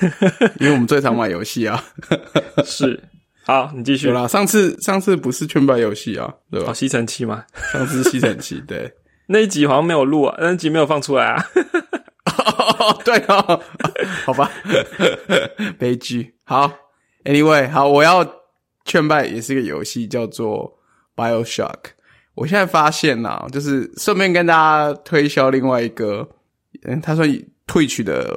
[0.60, 1.82] 因为我们最常买游戏啊。
[2.64, 3.02] 是，
[3.44, 4.14] 好，你继续有。
[4.14, 6.74] 啦，上次上次不是圈败游戏啊，对哦，吧？
[6.74, 7.44] 吸尘器吗？
[7.72, 8.92] 上次是吸尘器，对。
[9.26, 11.44] 那一集好像没有录啊，那一集没有放出来啊。
[12.78, 13.60] 哦，对哦，
[14.24, 14.50] 好吧，
[15.78, 16.34] 悲剧。
[16.44, 16.70] 好
[17.24, 18.26] ，Anyway，好，我要
[18.84, 20.78] 劝败也是一个游戏，叫做
[21.14, 21.78] BioShock。
[22.34, 26.28] 我现在发现呐、就是顺便跟大家推销另外一个，
[26.84, 27.28] 嗯，他算
[27.66, 28.34] 退取的，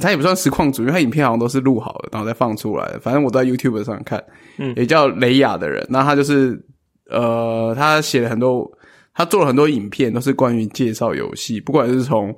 [0.00, 3.00] 他也不算实况组，因为他影片好像都是录好的，然后再放出来的。
[3.00, 4.22] 反正我都在 YouTube 上看，
[4.58, 6.62] 嗯也叫雷亚的人，那他就是
[7.08, 8.70] 呃，他写了很多，
[9.14, 12.34] 他做了很多影片，都是关于介绍游戏，不管是从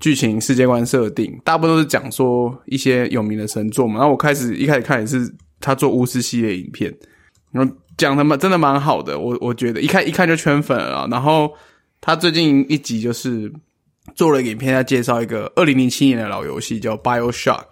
[0.00, 3.94] 剧情、世界观设定，大部分都是讲说一些有名的神作嘛。
[3.94, 6.94] 然后我开始一开始看也是他做巫师系列影片，
[7.52, 11.08] 然后讲的蛮真的蛮好的，我我觉得一看一看就圈粉了啊。
[11.10, 11.50] 然后
[12.00, 13.50] 他最近一集就是
[14.14, 17.66] 做了一个影片，在介绍一个二零零七年的老游戏，叫 BioShock。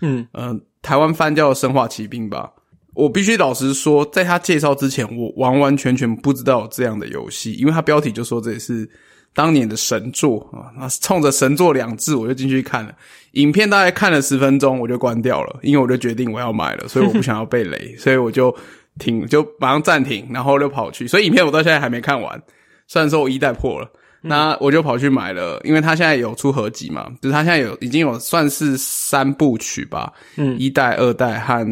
[0.00, 2.50] 嗯，嗯、台湾翻叫《生化奇兵》吧。
[2.94, 8.86] 我必须老实说，在他介绍之前，我完完全全不知道有这样的游戏，因为他标题就说这也是
[9.32, 10.68] 当年的神作啊。
[10.76, 12.94] 那冲着“神作”两字，我就进去看了。
[13.32, 18.54] 影片大概看了十分钟，我就关掉了，因为我就决定我要买了，所以我不想要被雷， 所以我就
[18.98, 21.06] 停，就马上暂停，然后就跑去。
[21.06, 22.42] 所以影片我到现在还没看完，
[22.88, 23.88] 虽然说我一代破了。
[24.22, 31.66] 那我就跑去买了，因为他现在有出合集嘛，就是他现在有已经有算是三部曲吧，嗯一代、二代和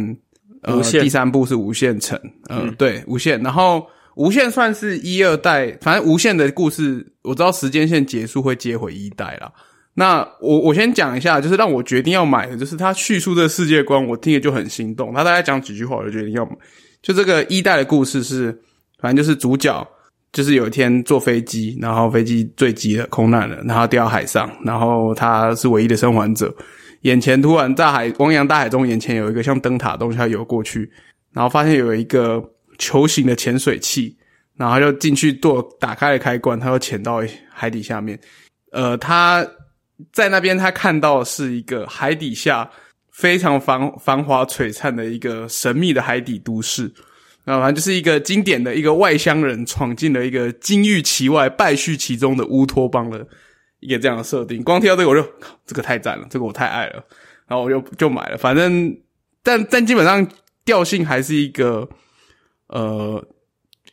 [0.62, 3.86] 呃无第三部是无限城，嗯、对，无限，然后
[4.16, 9.51] 无限算是一二代，反正无限的故事我知道时间线结束会接回一代啦。
[9.94, 15.12] 那我我先讲一下，就是让我决定要买的，就是他叙述这个世界观，我听了就很心动。
[15.12, 16.53] 他大概讲几句话，我就决定要买。
[17.03, 18.57] 就这个一代的故事是，
[18.98, 19.86] 反正就是主角
[20.33, 26.55] 就是有一天坐飞机，然后飞机坠机了，空难了，然后掉到海上，然后他是唯一的生还者。
[27.03, 30.89] 眼前突然大海汪洋大海中，眼前有一个像灯塔的东西，他游过去，
[31.33, 32.41] 然后发现有一个
[32.78, 34.16] 球形的潜水器，
[34.57, 38.18] 然后就进去做打开了开关，他就潜到海底下面。
[38.70, 39.45] 呃，他
[40.12, 42.70] 在那边他看到是一个海底下
[43.11, 46.93] 非常繁繁华璀璨的一个神秘的海底都市。
[47.45, 53.26] 啊，反正就是一个经典的一个外乡人闯进了一个金玉其外败絮其中的乌托邦的
[53.80, 54.62] 一个这样的设定。
[54.62, 55.26] 光听到这个我就
[55.66, 57.03] 这个太赞了，这个我太爱了，
[57.49, 58.36] 然后我就就买了。
[58.36, 58.95] 反正
[59.43, 60.24] 但但基本上
[60.64, 61.88] 调性还是一个
[62.68, 63.24] 呃，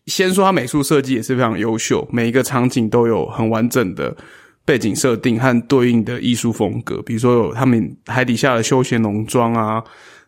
[0.05, 4.15] 先说它美术设计也是非常优秀，每一个场景都有很完整的
[4.65, 9.83] 背景设定和对应的艺术风格，比如说有他们海底下的休闲农庄啊。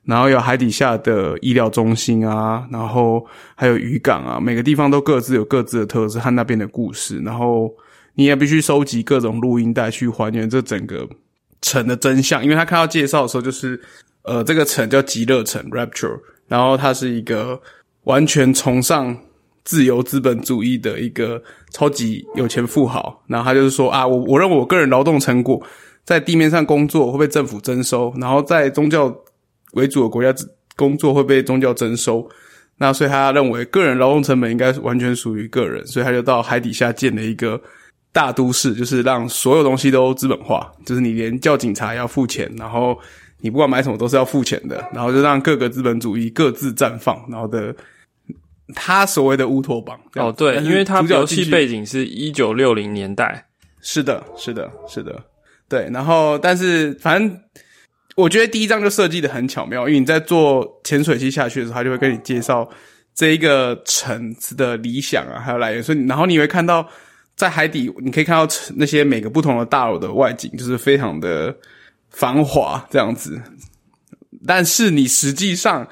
[0.09, 7.19] 然后有海底下的医疗中心啊，然后还有渔港啊，每个地方都各自有各自的特色和那边的故事。
[7.19, 7.71] 然后
[8.15, 11.07] 你也必须收集各种录音带去还原这整个
[11.61, 13.79] 城的真相，因为他看到介绍的时候，就是
[14.23, 17.61] 呃，这个城叫极乐城 （Rapture），然后它是一个
[18.05, 19.15] 完全崇尚
[19.63, 21.39] 自由资本主义的一个
[21.69, 23.21] 超级有钱富豪。
[23.27, 25.61] 然后他就是说啊，我我认为我个人劳动成果
[26.03, 29.15] 在地面上工作会被政府征收，然后在宗教
[29.73, 30.33] 为主的国家
[30.75, 32.27] 工作会被宗教征收，
[32.77, 37.61] 那所以他认为个人劳动成本应该完全属于个人，所以他就到海底下建了一个
[38.11, 42.97] 大都市，就是让所有东西都资本化，就是你连叫警察要付钱，然后
[43.41, 47.75] 你不管买什么都是要付钱的，然后就让各个资本主义各自绽放，然后的
[48.75, 53.45] 他所谓的乌托邦哦，对，因为他游戏背景是一九六零年代，
[53.81, 55.21] 是的，是的，是的，
[55.67, 55.89] 对。
[55.91, 57.39] 然后，但是反正
[58.19, 62.69] 我觉得第一章就设计的很巧妙，因为你在做潜水器下去的时候，他就会跟你介绍
[63.15, 65.81] 这一个城市的理想啊，还有来源。
[65.81, 66.85] 所以，然后你会看到
[67.37, 71.55] 在海底，你可以看到那些每个不同的大楼的外景，就是非常的
[72.09, 73.41] 繁华这样子。
[74.45, 75.87] 但是你实际上，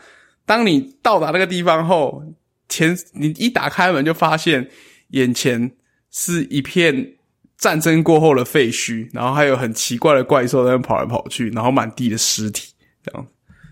[0.46, 2.22] 当你到达那个地方后，
[2.68, 4.70] 前你一打开门就发现
[5.12, 5.72] 眼前
[6.12, 7.14] 是一片
[7.58, 13.26] 战争过后的废墟，然后还有很奇怪的怪兽在那跑来跑去，然后满地的尸体，这样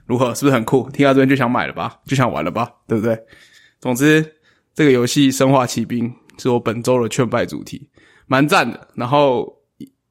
[0.07, 0.33] 如何？
[0.33, 0.89] 是不是很酷？
[0.89, 3.17] 听到这边就想买了吧，就想玩了吧，对不对？
[3.79, 4.33] 总之，
[4.73, 6.09] 这个游戏《生化奇兵》
[6.41, 7.87] 是我本周的劝败主题，
[8.25, 8.87] 蛮赞的。
[8.95, 9.51] 然后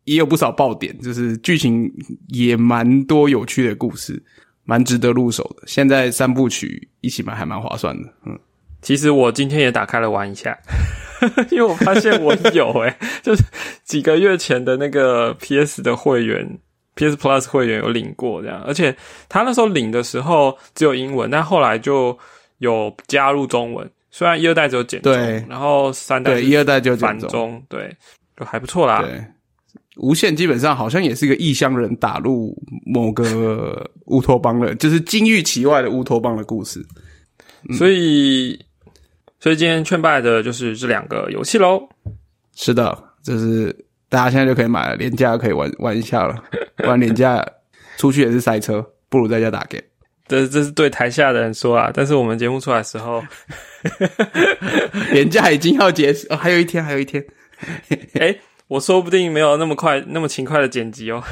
[0.05, 1.93] 也有不少爆点，就是剧情
[2.29, 4.23] 也蛮多有趣的故事，
[4.65, 5.65] 蛮值得入手的。
[5.67, 8.39] 现在三部曲一起买还蛮划算的，嗯。
[8.85, 10.57] 其实我今天也打开了玩一下，
[11.51, 13.43] 因为我发现我有诶、 就是
[13.83, 16.47] 几个月前的那个 PS 的会员
[16.95, 18.95] ，PS Plus 会员有领过这样，而且
[19.29, 22.17] 他那时候领的时候只有英文，但后来就
[22.59, 25.13] 有加入中文，虽然一二代只有简中，
[25.49, 27.97] 然后三代对，一二代就繁简中，中，对，
[28.37, 29.01] 就还不错啦。
[29.03, 29.25] 对。
[29.97, 32.53] 无限基本上好像也是一个异乡人打入
[32.85, 36.85] 某个乌托邦的，就是金玉其外的乌托邦的故事。
[37.79, 38.59] 所以，
[39.45, 41.87] 所以今天劝败的就是这两个游戏喽。
[42.57, 43.77] 是的，就是
[44.09, 46.43] 大家现在就可以买了，廉价可以玩玩一下了。
[46.77, 47.47] 不然廉价
[47.99, 49.85] 出去也是塞车，不如在家打 game。
[50.27, 53.23] 这这是对台下的人说啊，但是我们节目出来的时候
[55.13, 57.23] 廉价已经要结束、哦，还有一天，还有一天。
[58.19, 58.35] 哎、
[58.67, 61.23] 我说不定没有那么快、那么勤快的剪辑哦。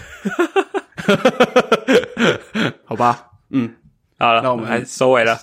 [2.85, 3.75] 好吧，嗯
[4.19, 5.39] 好了，那我们来收尾了。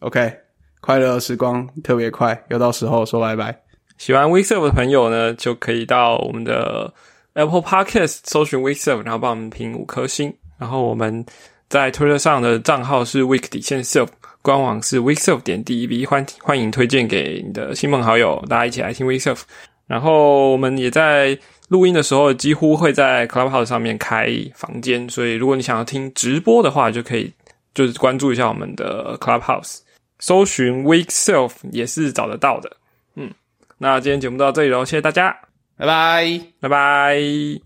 [0.00, 0.40] ，OK，
[0.86, 3.52] 快乐时光特别快，又到时候说拜拜。
[3.98, 6.94] 喜欢 w e e k s e r v 的朋友呢，就可以到我们的
[7.32, 10.32] Apple Podcast 搜寻 w e e k s e r v 然后帮我们评五颗星。
[10.60, 11.26] 然后我们
[11.68, 14.10] 在 Twitter 上的账号是 Week 底线 Serve，
[14.42, 19.40] 官网是 Weekserve 点 DEV，欢欢迎推荐给你的亲朋好友，大家一起来听 Weekserve。
[19.88, 27.32] 然后我们也在录音的时候，几乎会在 Clubhouse 上面开房间，所以如果你想要听直播的话，就可以
[27.74, 29.80] 就是关注一下我们的 Clubhouse，
[30.18, 32.76] 搜寻 Weak Self 也是找得到的。
[33.14, 33.32] 嗯，
[33.78, 35.36] 那今天节目到这里喽，谢谢大家，
[35.76, 36.40] 拜拜。
[36.60, 37.65] 拜拜。